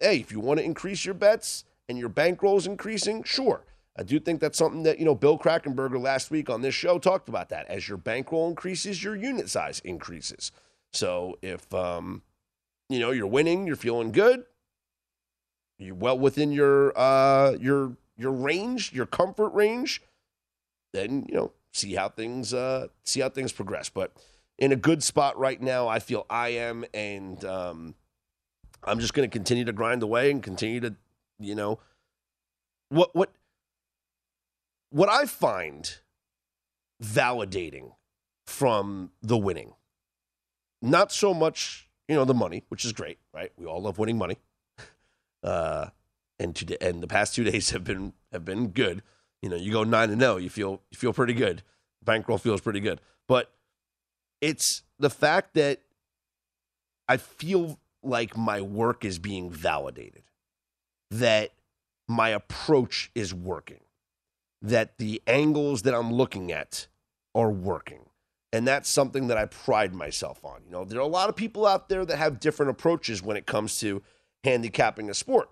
[0.00, 3.62] hey, if you want to increase your bets and your bankroll is increasing, sure.
[3.96, 6.98] I do think that's something that, you know, Bill Krackomberger last week on this show
[6.98, 7.66] talked about that.
[7.68, 10.50] As your bankroll increases, your unit size increases.
[10.92, 12.22] So if, um,
[12.88, 14.44] you know, you're winning, you're feeling good,
[15.78, 20.02] you're well within your uh, your your range, your comfort range,
[20.92, 23.88] then you know see how things uh, see how things progress.
[23.88, 24.12] But
[24.58, 27.94] in a good spot right now, I feel I am, and um,
[28.84, 30.94] I'm just going to continue to grind away and continue to,
[31.40, 31.80] you know,
[32.88, 33.32] what what
[34.94, 35.98] what I find
[37.02, 37.94] validating
[38.46, 39.74] from the winning,
[40.80, 43.50] not so much you know the money, which is great, right?
[43.56, 44.38] We all love winning money.
[45.42, 45.90] Uh,
[46.38, 49.02] and to, and the past two days have been have been good.
[49.42, 51.62] You know, you go nine and zero, you feel you feel pretty good.
[52.02, 53.52] Bankroll feels pretty good, but
[54.40, 55.80] it's the fact that
[57.06, 60.22] I feel like my work is being validated,
[61.10, 61.50] that
[62.08, 63.83] my approach is working,
[64.64, 66.88] that the angles that I'm looking at
[67.34, 68.06] are working.
[68.50, 70.62] And that's something that I pride myself on.
[70.64, 73.36] You know, there are a lot of people out there that have different approaches when
[73.36, 74.02] it comes to
[74.42, 75.50] handicapping a sport.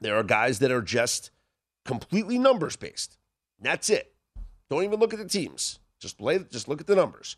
[0.00, 1.30] There are guys that are just
[1.84, 3.16] completely numbers based.
[3.60, 4.12] That's it.
[4.68, 5.78] Don't even look at the teams.
[5.98, 6.40] Just play.
[6.50, 7.36] Just look at the numbers.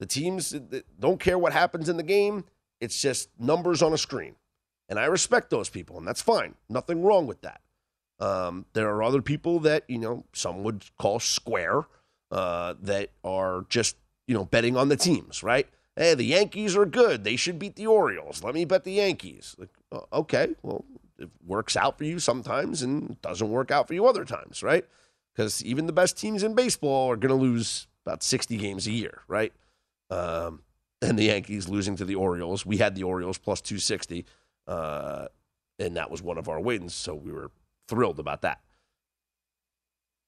[0.00, 0.54] The teams
[0.98, 2.44] don't care what happens in the game.
[2.80, 4.34] It's just numbers on a screen,
[4.88, 6.54] and I respect those people, and that's fine.
[6.68, 7.60] Nothing wrong with that.
[8.20, 11.86] Um, there are other people that you know some would call square
[12.30, 15.66] uh, that are just you know betting on the teams, right?
[16.00, 17.24] hey, the Yankees are good.
[17.24, 18.42] They should beat the Orioles.
[18.42, 19.54] Let me bet the Yankees.
[19.58, 20.84] Like, uh, okay, well,
[21.18, 24.86] it works out for you sometimes and doesn't work out for you other times, right?
[25.34, 28.92] Because even the best teams in baseball are going to lose about 60 games a
[28.92, 29.52] year, right?
[30.08, 30.62] Um,
[31.02, 32.64] and the Yankees losing to the Orioles.
[32.64, 34.24] We had the Orioles plus 260,
[34.66, 35.28] uh,
[35.78, 36.94] and that was one of our wins.
[36.94, 37.50] So we were
[37.90, 38.60] thrilled about that.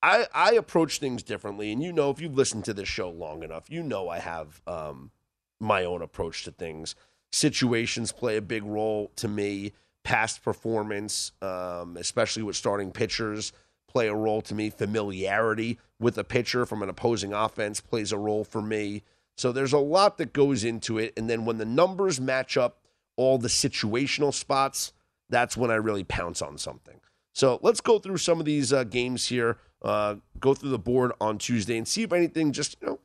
[0.03, 1.71] I, I approach things differently.
[1.71, 4.61] And you know, if you've listened to this show long enough, you know I have
[4.67, 5.13] um,
[5.61, 6.97] my own approach to things.
[7.31, 9.73] Situations play a big role to me.
[10.03, 13.53] Past performance, um, especially with starting pitchers,
[13.87, 14.69] play a role to me.
[14.69, 19.05] Familiarity with a pitcher from an opposing offense plays a role for me.
[19.37, 21.13] So there's a lot that goes into it.
[21.17, 22.79] And then when the numbers match up
[23.17, 24.93] all the situational spots,
[25.31, 27.01] that's when I really pounce on something.
[27.33, 29.59] So let's go through some of these uh, games here.
[29.81, 33.01] Uh, go through the board on Tuesday and see if anything just you know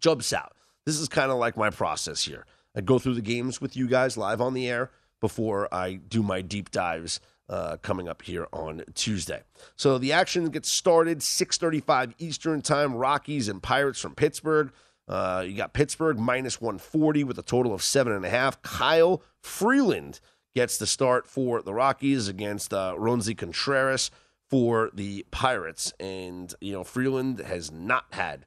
[0.00, 0.54] jumps out.
[0.84, 2.46] This is kind of like my process here.
[2.74, 6.22] I go through the games with you guys live on the air before I do
[6.22, 9.42] my deep dives uh, coming up here on Tuesday.
[9.76, 12.94] So the action gets started 6:35 Eastern Time.
[12.94, 14.72] Rockies and Pirates from Pittsburgh.
[15.06, 18.60] Uh, you got Pittsburgh minus 140 with a total of seven and a half.
[18.60, 20.20] Kyle Freeland
[20.58, 24.10] gets the start for the Rockies against uh, Roansy Contreras
[24.50, 25.92] for the Pirates.
[26.00, 28.44] And, you know, Freeland has not had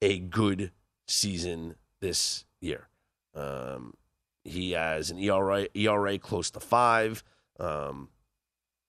[0.00, 0.72] a good
[1.06, 2.88] season this year.
[3.32, 3.94] Um,
[4.42, 7.22] he has an ERA, ERA close to five.
[7.60, 8.08] Um,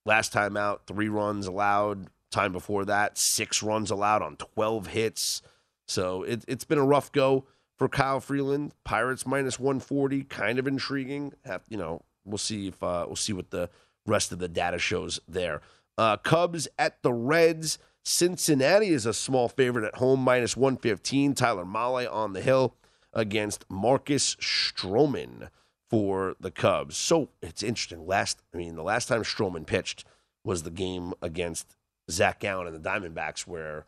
[0.04, 2.08] last time out, three runs allowed.
[2.32, 5.42] Time before that, six runs allowed on 12 hits.
[5.86, 7.44] So it, it's been a rough go
[7.78, 8.74] for Kyle Freeland.
[8.82, 11.34] Pirates minus 140, kind of intriguing.
[11.44, 13.70] Have, you know, we'll see if uh, we'll see what the
[14.06, 15.60] rest of the data shows there.
[15.96, 17.78] Uh, Cubs at the Reds.
[18.04, 21.34] Cincinnati is a small favorite at home, minus 115.
[21.34, 22.74] Tyler Mahle on the hill
[23.14, 25.48] against Marcus Stroman
[25.88, 26.96] for the Cubs.
[26.96, 28.06] So it's interesting.
[28.06, 30.04] Last, I mean, the last time Stroman pitched
[30.44, 31.76] was the game against
[32.10, 33.86] Zac Gallen and the Diamondbacks, where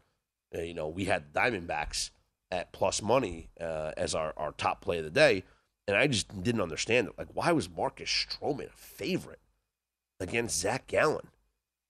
[0.56, 2.10] uh, you know we had Diamondbacks
[2.50, 5.44] at plus money uh, as our, our top play of the day,
[5.86, 7.14] and I just didn't understand it.
[7.16, 9.40] Like, why was Marcus Stroman a favorite
[10.20, 11.28] against Zac Gallen?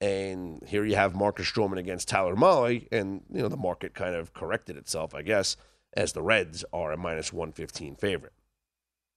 [0.01, 4.15] And here you have Marcus Stroman against Tyler Mahle, and you know the market kind
[4.15, 5.57] of corrected itself, I guess,
[5.95, 8.35] as the Reds are a minus one fifteen favorite.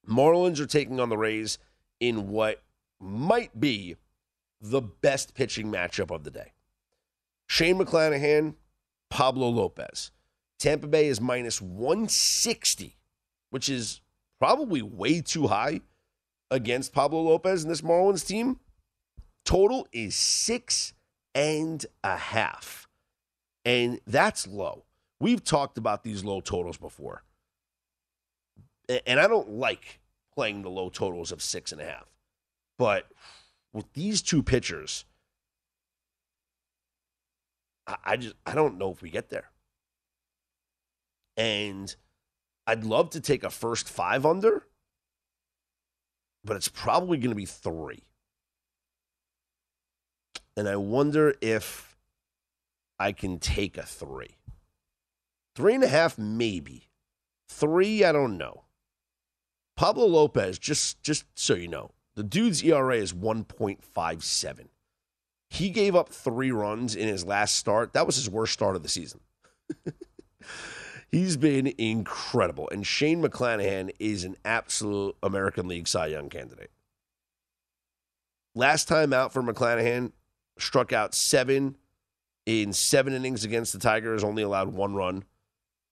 [0.07, 1.57] Marlins are taking on the Rays
[1.99, 2.63] in what
[2.99, 3.97] might be
[4.61, 6.53] the best pitching matchup of the day.
[7.47, 8.55] Shane McClanahan,
[9.09, 10.11] Pablo Lopez.
[10.59, 12.97] Tampa Bay is minus 160,
[13.49, 14.01] which is
[14.39, 15.81] probably way too high
[16.51, 18.59] against Pablo Lopez and this Marlins team.
[19.45, 20.93] Total is six
[21.35, 22.87] and a half.
[23.65, 24.85] And that's low.
[25.19, 27.23] We've talked about these low totals before.
[29.05, 29.99] And I don't like
[30.33, 32.09] playing the low totals of six and a half.
[32.77, 33.11] But
[33.73, 35.05] with these two pitchers,
[38.05, 39.49] I just I don't know if we get there.
[41.37, 41.93] And
[42.69, 44.67] I'd love to take a first five under,
[46.45, 48.03] but it's probably going to be three.
[50.55, 51.97] And I wonder if
[52.99, 54.37] I can take a three.
[55.55, 56.89] Three and a half, maybe.
[57.47, 58.65] Three, I don't know.
[59.75, 64.67] Pablo Lopez, just just so you know, the dude's ERA is 1.57.
[65.49, 67.93] He gave up three runs in his last start.
[67.93, 69.21] That was his worst start of the season.
[71.11, 72.69] He's been incredible.
[72.71, 76.71] And Shane McClanahan is an absolute American League Cy Young candidate.
[78.55, 80.11] Last time out for McClanahan,
[80.57, 81.77] struck out seven
[82.45, 85.23] in seven innings against the Tigers, only allowed one run.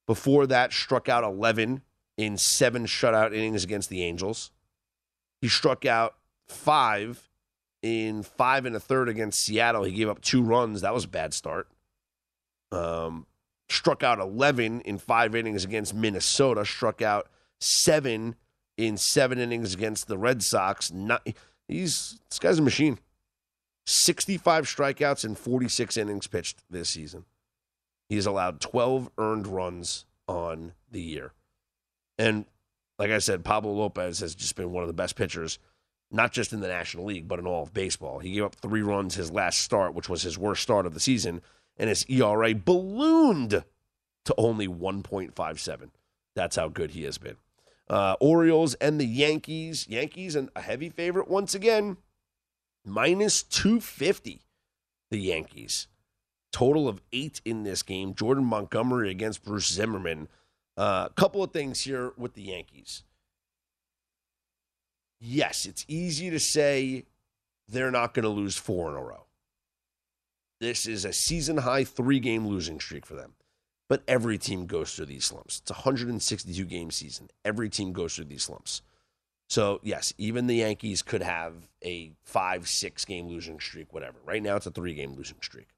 [0.06, 1.82] Before that, struck out 11
[2.18, 4.52] in seven shutout innings against the Angels.
[5.42, 6.16] He struck out
[6.48, 7.30] five
[7.84, 9.84] in five and a third against Seattle.
[9.84, 10.82] He gave up two runs.
[10.82, 11.68] That was a bad start.
[12.72, 13.28] Um,
[13.70, 16.66] struck out 11 in five innings against Minnesota.
[16.66, 17.28] Struck out
[17.60, 18.36] seven
[18.78, 20.92] in seven innings against the Red Sox.
[20.92, 21.28] Not,
[21.68, 23.00] he's this guy's a machine.
[23.86, 27.26] 65 strikeouts in 46 innings pitched this season.
[28.10, 31.34] He's allowed 12 earned runs on the year.
[32.18, 32.46] And
[33.00, 35.60] like I said, Pablo Lopez has just been one of the best pitchers
[36.12, 38.20] not just in the National League, but in all of baseball.
[38.20, 41.00] He gave up three runs his last start, which was his worst start of the
[41.00, 41.42] season,
[41.78, 43.64] and his ERA ballooned
[44.26, 45.90] to only 1.57.
[46.36, 47.38] That's how good he has been.
[47.90, 49.88] Uh, Orioles and the Yankees.
[49.88, 51.98] Yankees, and a heavy favorite once again,
[52.86, 54.42] minus 250.
[55.10, 55.88] The Yankees.
[56.52, 58.14] Total of eight in this game.
[58.14, 60.28] Jordan Montgomery against Bruce Zimmerman.
[60.76, 63.04] A uh, couple of things here with the Yankees
[65.20, 67.06] yes, it's easy to say
[67.68, 69.26] they're not going to lose four in a row.
[70.60, 73.34] This is a season high three game losing streak for them.
[73.90, 75.60] But every team goes through these slumps.
[75.60, 77.30] It's a 162 game season.
[77.46, 78.82] Every team goes through these slumps.
[79.50, 84.18] So, yes, even the Yankees could have a five, six game losing streak, whatever.
[84.26, 85.70] Right now, it's a three game losing streak.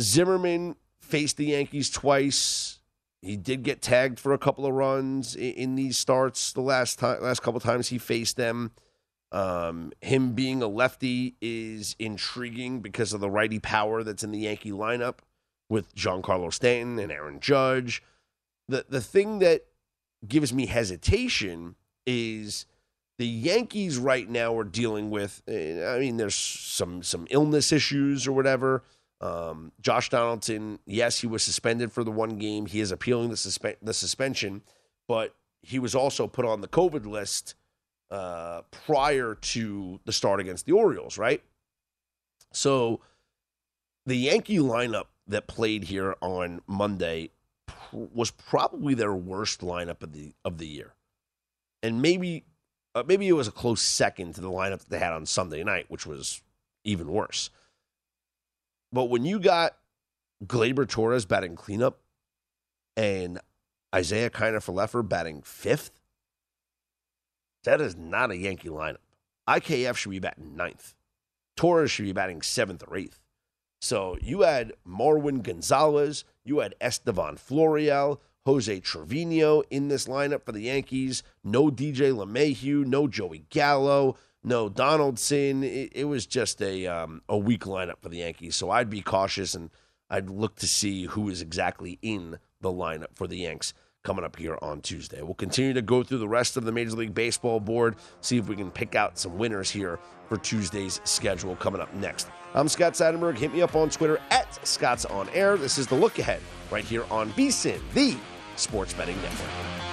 [0.00, 2.78] Zimmerman faced the Yankees twice.
[3.20, 6.52] He did get tagged for a couple of runs in, these starts.
[6.52, 8.72] The last time, last couple times he faced them.
[9.32, 14.40] Um, him being a lefty is intriguing because of the righty power that's in the
[14.40, 15.20] Yankee lineup
[15.70, 18.02] with Giancarlo Stanton and Aaron Judge.
[18.68, 19.64] The the thing that
[20.28, 21.76] gives me hesitation
[22.06, 22.66] is
[23.18, 25.42] the Yankees right now are dealing with.
[25.48, 28.84] Eh, I mean, there's some some illness issues or whatever.
[29.22, 32.66] Um, Josh Donaldson, yes, he was suspended for the one game.
[32.66, 34.62] He is appealing the, suspe- the suspension,
[35.06, 37.54] but he was also put on the COVID list
[38.12, 41.42] uh, prior to the start against the Orioles, right?
[42.52, 43.00] So
[44.06, 47.30] the Yankee lineup that played here on Monday
[47.66, 50.94] pr- was probably their worst lineup of the of the year,
[51.82, 52.44] and maybe
[52.94, 55.64] Uh, maybe it was a close second to the lineup that they had on Sunday
[55.64, 56.42] night, which was
[56.84, 57.48] even worse.
[58.92, 59.78] But when you got
[60.44, 62.02] Gleyber Torres batting cleanup
[62.94, 63.40] and
[63.96, 66.01] Isiah Kiner-Falefa batting fifth,
[67.64, 68.96] that is not a Yankee lineup.
[69.48, 70.94] IKF should be batting ninth.
[71.56, 73.18] Torres should be batting seventh or eighth.
[73.80, 80.52] So you had Marwin Gonzalez, you had Estevan Florial, Jose Trevino in this lineup for
[80.52, 81.22] the Yankees.
[81.44, 85.62] No DJ LeMahieu, no Joey Gallo, no Donaldson.
[85.62, 88.56] It, it was just a um, a weak lineup for the Yankees.
[88.56, 89.70] So I'd be cautious and
[90.10, 94.36] I'd look to see who is exactly in the lineup for the Yanks coming up
[94.36, 95.22] here on Tuesday.
[95.22, 98.48] We'll continue to go through the rest of the Major League Baseball board, see if
[98.48, 99.98] we can pick out some winners here
[100.28, 102.28] for Tuesday's schedule coming up next.
[102.54, 103.38] I'm Scott Seidenberg.
[103.38, 105.56] Hit me up on Twitter at Scott's On Air.
[105.56, 106.40] This is the look ahead
[106.70, 108.16] right here on VSIN, the
[108.56, 109.91] Sports Betting Network.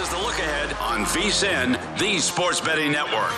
[0.00, 3.28] This is the look ahead on VSIN, the Sports Betting Network.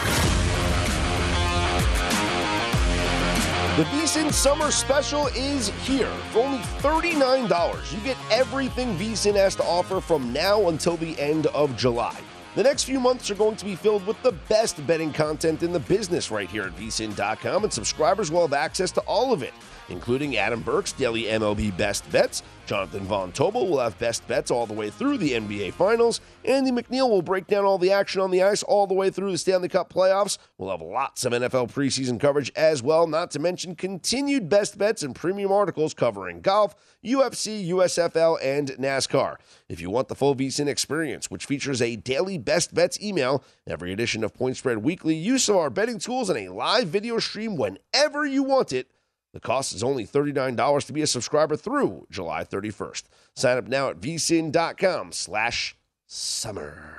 [3.76, 6.06] The VSIN Summer Special is here.
[6.30, 11.48] For only $39, you get everything VSIN has to offer from now until the end
[11.48, 12.16] of July.
[12.54, 15.72] The next few months are going to be filled with the best betting content in
[15.72, 19.52] the business right here at vsin.com, and subscribers will have access to all of it,
[19.92, 22.42] including Adam Burke's daily MLB best bets.
[22.66, 26.20] Jonathan Von Tobel will have best bets all the way through the NBA Finals.
[26.44, 29.32] Andy MacNeil will break down all the action on the ice all the way through
[29.32, 30.38] the Stanley Cup playoffs.
[30.58, 35.02] We'll have lots of NFL preseason coverage as well, not to mention continued best bets
[35.02, 36.74] and premium articles covering golf,
[37.04, 39.36] UFC, USFL, and NASCAR.
[39.68, 43.92] If you want the full VSIN experience, which features a daily best bets email, every
[43.92, 47.56] edition of Point Spread Weekly, use of our betting tools, and a live video stream
[47.56, 48.88] whenever you want it,
[49.32, 53.04] the cost is only $39 to be a subscriber through July 31st.
[53.34, 55.76] Sign up now at vsin.com slash
[56.06, 56.98] summer.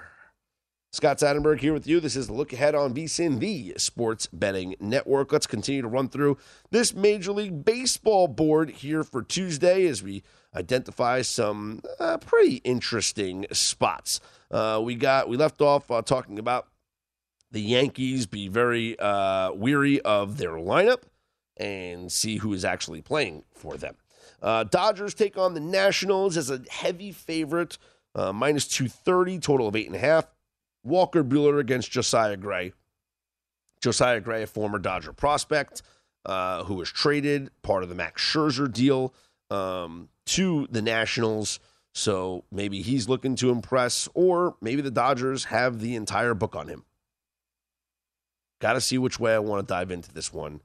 [0.91, 1.99] Scott Seidenberg here with you.
[1.99, 5.31] This is the look ahead on VSIN, the sports betting network.
[5.31, 6.37] Let's continue to run through
[6.69, 10.21] this Major League Baseball board here for Tuesday as we
[10.55, 14.19] identify some uh, pretty interesting spots.
[14.51, 16.67] Uh, we got we left off uh, talking about
[17.51, 21.01] the Yankees be very uh, weary of their lineup
[21.57, 23.95] and see who is actually playing for them.
[24.41, 27.77] Uh, Dodgers take on the Nationals as a heavy favorite,
[28.15, 30.25] uh, minus 230, total of 8.5.
[30.83, 32.73] Walker Buehler against Josiah Gray.
[33.81, 35.81] Josiah Gray, a former Dodger prospect
[36.25, 39.13] uh, who was traded, part of the Max Scherzer deal,
[39.49, 41.59] um, to the Nationals.
[41.93, 46.67] So maybe he's looking to impress, or maybe the Dodgers have the entire book on
[46.67, 46.85] him.
[48.59, 50.61] Got to see which way I want to dive into this one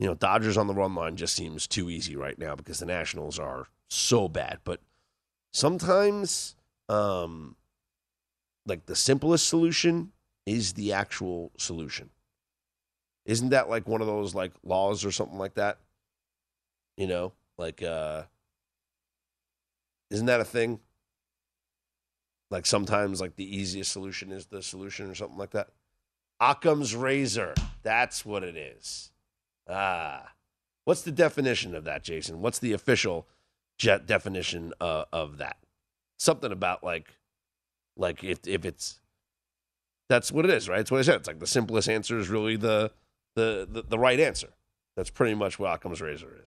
[0.00, 2.86] you know, Dodgers on the run line just seems too easy right now because the
[2.86, 4.58] Nationals are so bad.
[4.64, 4.80] But
[5.52, 6.56] sometimes,
[6.88, 7.54] um,
[8.64, 10.12] like the simplest solution
[10.46, 12.08] is the actual solution.
[13.26, 15.76] Isn't that like one of those like laws or something like that?
[16.96, 18.22] You know, like uh
[20.10, 20.80] isn't that a thing?
[22.50, 25.68] Like sometimes like the easiest solution is the solution or something like that.
[26.40, 27.54] Occam's razor.
[27.82, 29.12] That's what it is.
[29.70, 30.32] Ah,
[30.84, 32.40] what's the definition of that, Jason?
[32.40, 33.26] What's the official
[33.78, 35.56] jet definition uh, of that?
[36.18, 37.14] Something about like,
[37.96, 39.00] like if if it's
[40.08, 40.78] that's what it is, right?
[40.78, 41.16] That's what I said.
[41.16, 42.90] It's like the simplest answer is really the
[43.36, 44.48] the the, the right answer.
[44.96, 46.49] That's pretty much what Occam's razor is.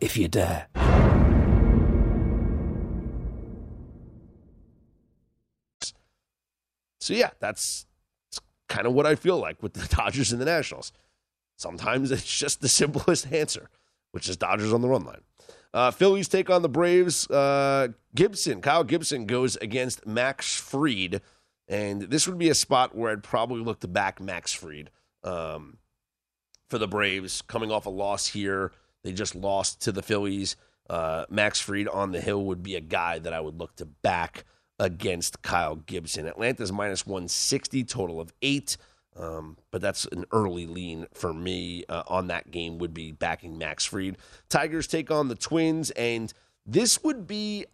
[0.00, 0.68] if you dare.
[7.00, 7.86] So yeah, that's,
[8.30, 10.92] that's kind of what I feel like with the Dodgers and the Nationals.
[11.56, 13.70] Sometimes it's just the simplest answer,
[14.12, 15.22] which is Dodgers on the run line.
[15.72, 17.28] Uh, Phillies take on the Braves.
[17.30, 21.20] Uh, Gibson, Kyle Gibson goes against Max Fried.
[21.66, 24.90] And this would be a spot where I'd probably look to back Max Fried
[25.22, 25.78] um,
[26.68, 28.72] for the Braves, coming off a loss here.
[29.04, 30.56] They just lost to the Phillies.
[30.88, 33.84] Uh, Max Fried on the hill would be a guy that I would look to
[33.84, 34.44] back
[34.78, 36.26] against Kyle Gibson.
[36.26, 38.76] Atlanta's minus 160, total of eight.
[39.16, 43.58] Um, but that's an early lean for me uh, on that game, would be backing
[43.58, 44.16] Max Fried.
[44.48, 46.32] Tigers take on the Twins, and
[46.64, 47.66] this would be,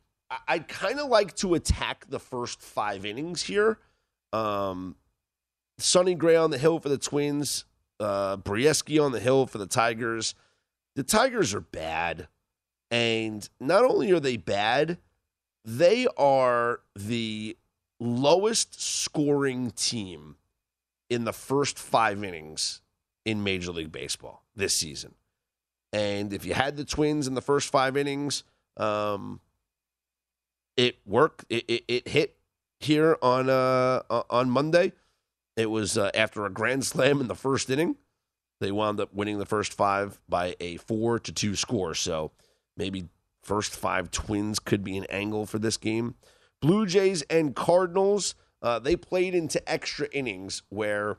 [0.49, 3.79] I'd kind of like to attack the first five innings here.
[4.33, 4.97] Um,
[5.77, 7.66] Sonny Gray on the hill for the Twins,
[8.01, 10.35] uh, Brieske on the hill for the Tigers.
[10.95, 12.28] The Tigers are bad.
[12.90, 14.99] And not only are they bad,
[15.64, 17.57] they are the
[17.99, 20.36] lowest scoring team
[21.11, 22.82] in the first five innings
[23.24, 25.14] in Major League Baseball this season.
[25.92, 28.45] And if you had the Twins in the first five innings,
[28.76, 29.40] um,
[30.76, 31.45] it worked.
[31.49, 32.36] It, it, it, hit
[32.80, 34.92] here on uh, on Monday.
[35.57, 37.97] It was uh, after a grand slam in the first inning.
[38.61, 41.94] They wound up winning the first five by a four to two score.
[41.94, 42.32] So
[42.76, 43.09] maybe
[43.42, 46.14] first five Twins could be an angle for this game.
[46.62, 48.34] Blue Jays and Cardinals.
[48.62, 51.18] Uh, they played into extra innings where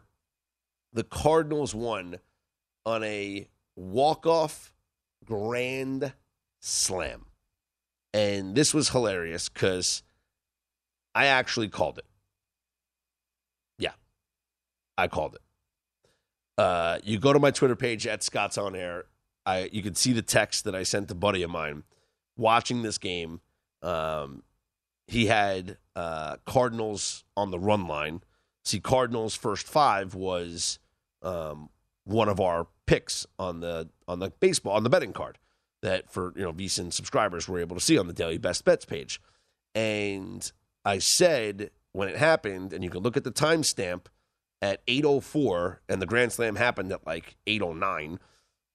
[0.91, 2.19] the Cardinals won
[2.86, 4.73] on a walk-off
[5.23, 6.13] grand
[6.61, 7.25] slam.
[8.13, 10.01] And this was hilarious because
[11.13, 12.05] I actually called it.
[13.77, 13.93] Yeah,
[14.97, 15.41] I called it.
[16.58, 19.06] Uh, you go to my Twitter page at Scott's On Air.
[19.45, 21.84] I you can see the text that I sent to buddy of mine
[22.38, 23.41] watching this game.
[23.82, 24.43] Um,
[25.08, 28.22] he had uh, Cardinals on the run line.
[28.64, 30.80] See, Cardinals first five was
[31.22, 31.70] um,
[32.06, 35.38] one of our picks on the on the baseball on the betting card
[35.82, 38.86] that for you know VSiN subscribers were able to see on the daily best bets
[38.86, 39.22] page.
[39.74, 40.51] And
[40.84, 44.06] I said when it happened, and you can look at the timestamp
[44.62, 48.20] at 8:04, and the Grand Slam happened at like 8:09.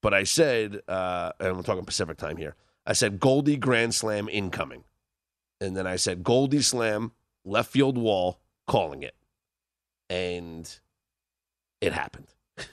[0.03, 2.57] But I said, uh, and I'm talking Pacific time here.
[2.87, 4.85] I said Goldie Grand Slam incoming.
[5.61, 7.13] And then I said Goldie Slam,
[7.45, 9.15] left field wall, calling it.
[10.09, 10.79] And
[11.81, 12.35] it happened.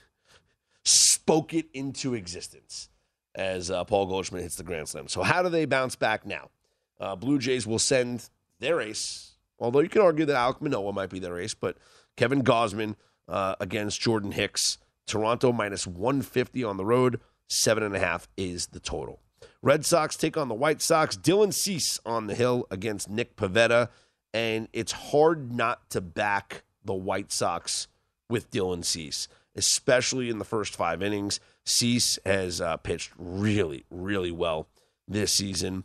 [0.84, 2.88] Spoke it into existence
[3.34, 5.08] as uh, Paul Goldschmidt hits the Grand Slam.
[5.08, 6.50] So, how do they bounce back now?
[6.98, 8.28] Uh, Blue Jays will send
[8.58, 11.76] their ace, although you can argue that Alek Manoah might be their ace, but
[12.18, 12.96] Kevin Gausman
[13.28, 14.78] uh, against Jordan Hicks.
[15.06, 17.20] Toronto minus 150 on the road.
[17.48, 19.20] Seven and a half is the total.
[19.62, 21.16] Red Sox take on the White Sox.
[21.16, 23.88] Dylan Cease on the hill against Nick Pivetta.
[24.34, 27.86] And it's hard not to back the White Sox
[28.28, 31.38] with Dylan Cease, especially in the first five innings.
[31.64, 34.68] Cease has uh, pitched really, really well
[35.06, 35.84] this season.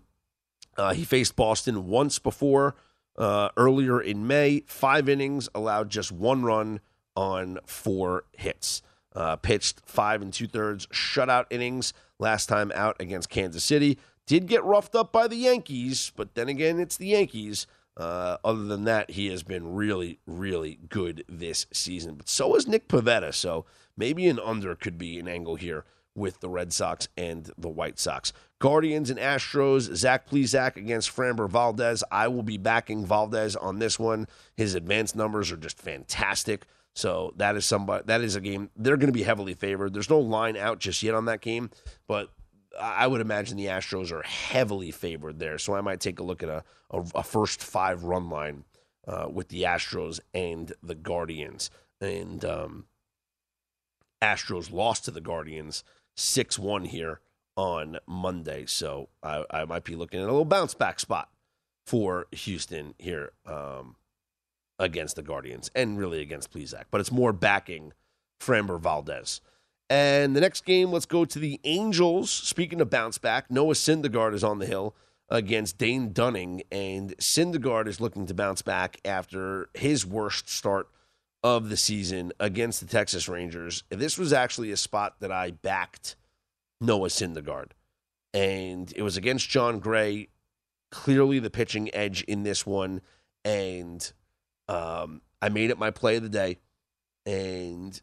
[0.78, 2.76] Uh, he faced Boston once before
[3.18, 4.64] uh, earlier in May.
[4.68, 6.80] Five innings, allowed just one run
[7.16, 8.82] on four hits.
[9.16, 14.00] Uh, pitched five and two thirds shutout innings last time out against Kansas City.
[14.26, 17.68] Did get roughed up by the Yankees, but then again, it's the Yankees.
[17.96, 22.16] Uh, other than that, he has been really, really good this season.
[22.16, 23.34] But so is Nick Pivetta.
[23.34, 25.86] So maybe an under could be an angle here
[26.16, 28.34] with the Red Sox and the White Sox.
[28.60, 32.04] Guardians and Astros, Zach Plesac against Framber Valdez.
[32.12, 34.28] I will be backing Valdez on this one.
[34.56, 36.66] His advanced numbers are just fantastic.
[36.96, 39.94] So that is somebody that is a game they're going to be heavily favored.
[39.94, 41.72] There's no line out just yet on that game,
[42.08, 42.30] but
[42.80, 45.58] I would imagine the Astros are heavily favored there.
[45.58, 48.64] So I might take a look at a, a, a first five run line
[49.08, 51.70] uh, with the Astros and the Guardians.
[52.00, 52.86] And um,
[54.22, 55.84] Astros lost to the Guardians
[56.16, 57.22] 6 1 here
[57.56, 58.66] on Monday.
[58.66, 61.30] So I, I, might be looking at a little bounce back spot
[61.86, 63.96] for Houston here um,
[64.80, 67.94] against the Guardians and really against Plesac, but it's more backing
[68.42, 69.42] Framber Valdez.
[69.90, 72.32] And the next game, let's go to the Angels.
[72.32, 74.96] Speaking of bounce back, Noah Syndergaard is on the hill
[75.30, 80.88] against Dane Dunning, and Syndergaard is looking to bounce back after his worst start
[81.44, 83.84] of the season against the Texas Rangers.
[83.90, 86.16] This was actually a spot that I backed
[86.80, 87.72] Noah Syndergaard,
[88.34, 90.30] and it was against Jon Gray.
[90.92, 93.02] Clearly, the pitching edge in this one,
[93.44, 94.14] and
[94.70, 96.60] um, I made it my play of the day,
[97.26, 98.00] and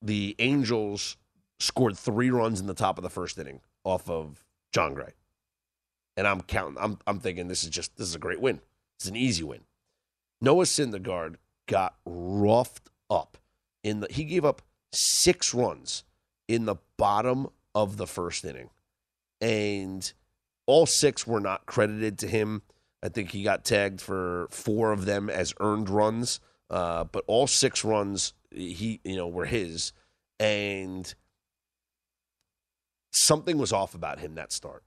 [0.00, 1.16] the Angels
[1.60, 5.12] scored three runs in the top of the first inning off of Jon Gray,
[6.16, 6.78] and I'm counting.
[6.80, 8.60] I'm I'm thinking this is just this is a great win.
[8.98, 9.60] It's an easy win.
[10.40, 11.36] Noah Syndergaard
[11.66, 13.38] got roughed up
[13.82, 16.04] in the he gave up six runs
[16.48, 18.70] in the bottom of the first inning.
[19.40, 20.12] And
[20.66, 22.62] all six were not credited to him.
[23.02, 26.38] I think he got tagged for four of them as earned runs,
[26.70, 29.92] uh, but all six runs he you know were his,
[30.38, 31.12] and
[33.12, 34.84] something was off about him that start,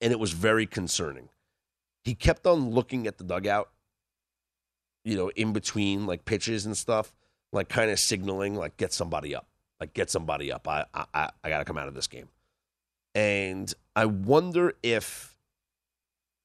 [0.00, 1.30] and it was very concerning.
[2.04, 3.70] He kept on looking at the dugout,
[5.04, 7.12] you know, in between like pitches and stuff,
[7.52, 9.46] like kind of signaling like get somebody up,
[9.80, 10.66] like get somebody up.
[10.68, 12.28] I I I got to come out of this game,
[13.14, 15.36] and I wonder if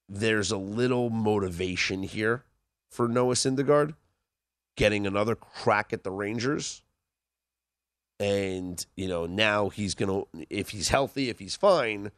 [0.09, 2.43] there's a little motivation here
[2.89, 3.95] for Noah Syndergaard
[4.75, 6.81] getting another crack at the Rangers.
[8.19, 12.11] And, you know, now he's going to, if he's healthy, if he's fine,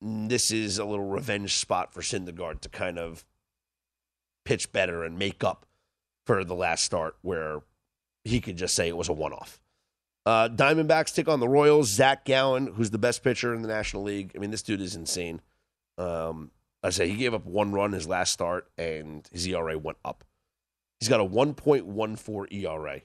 [0.00, 3.24] this is a little revenge spot for Syndergaard to kind of
[4.48, 5.66] pitch better and make up
[6.24, 7.60] for the last start where
[8.24, 9.60] he could just say it was a one off.
[10.24, 11.90] Uh, Diamondbacks take on the Royals.
[11.90, 14.32] Zac Gallen, who's the best pitcher in the National League.
[14.34, 15.42] I mean, this dude is insane.
[15.98, 16.50] Um,
[16.82, 20.24] I say he gave up one run his last start, and his ERA went up.
[20.98, 23.02] He's got a 1.14 ERA.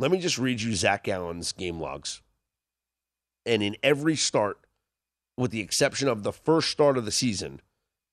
[0.00, 2.20] Let me just read you Zac Gallen's game logs.
[3.46, 4.58] And in every start,
[5.36, 7.60] with the exception of the first start of the season,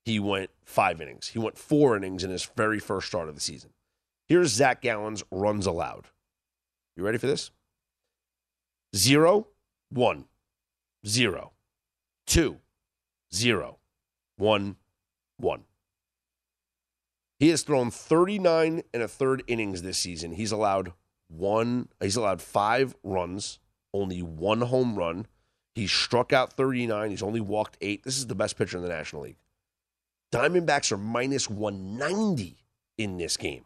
[0.06, 1.26] he went five innings.
[1.26, 3.70] He went four innings in his very first start of the season.
[4.28, 6.06] Here's Zac Gallen's runs allowed.
[6.96, 7.50] You ready for this?
[8.94, 9.48] Zero,
[9.90, 10.26] one,
[11.04, 11.54] zero,
[12.24, 12.58] two,
[13.34, 13.78] zero,
[14.36, 14.76] one,
[15.38, 15.64] one.
[17.40, 20.32] He has thrown 39 and a third innings this season.
[20.32, 20.92] He's allowed
[21.28, 23.58] one, he's allowed five runs,
[23.92, 25.26] only one home run.
[25.74, 27.10] He's struck out 39.
[27.10, 28.04] He's only walked eight.
[28.04, 29.36] This is the best pitcher in the National League.
[30.32, 32.56] Diamondbacks are minus 190
[32.98, 33.64] in this game.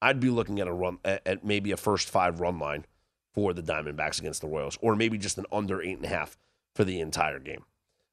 [0.00, 2.84] I'd be looking at a run at maybe a first five run line
[3.32, 6.36] for the Diamondbacks against the Royals, or maybe just an under eight and a half
[6.74, 7.64] for the entire game.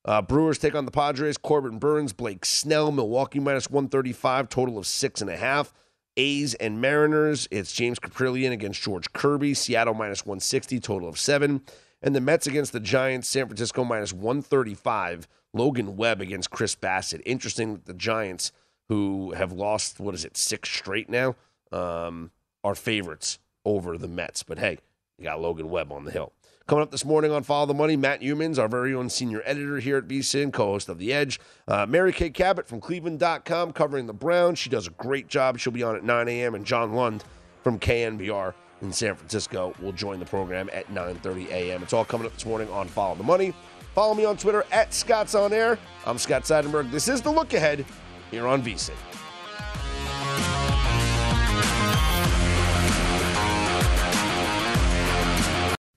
[0.03, 1.37] Uh, Brewers take on the Padres.
[1.37, 5.73] Corbin Burnes, Blake Snell, Milwaukee minus 135, total of six and a half.
[6.17, 9.53] A's and Mariners, it's James Kaprielian against George Kirby.
[9.53, 11.61] Seattle minus 160, total of seven.
[12.01, 15.27] And the Mets against the Giants, San Francisco minus 135.
[15.53, 17.21] Logan Webb against Chris Bassitt.
[17.25, 18.51] Interesting that the Giants,
[18.87, 21.35] who have lost, what is it, six straight now,
[21.71, 22.31] um,
[22.63, 24.43] are favorites over the Mets.
[24.43, 24.77] But hey,
[25.17, 26.31] you got Logan Webb on the hill.
[26.67, 29.79] Coming up this morning on Follow the Money, Matt Youmans, our very own senior editor
[29.79, 31.39] here at VSIN, co host of The Edge.
[31.67, 34.57] Uh, Mary Kay Cabot from Cleveland.com covering the Browns.
[34.57, 35.59] She does a great job.
[35.59, 36.55] She'll be on at 9 a.m.
[36.55, 37.25] And John Lund
[37.61, 41.83] from KNBR in San Francisco will join the program at 9.30 a.m.
[41.83, 43.53] It's all coming up this morning on Follow the Money.
[43.93, 45.77] Follow me on Twitter at Scott's On Air.
[46.05, 46.91] I'm Scott Seidenberg.
[46.91, 47.85] This is The Look Ahead
[48.31, 48.93] here on VSIN.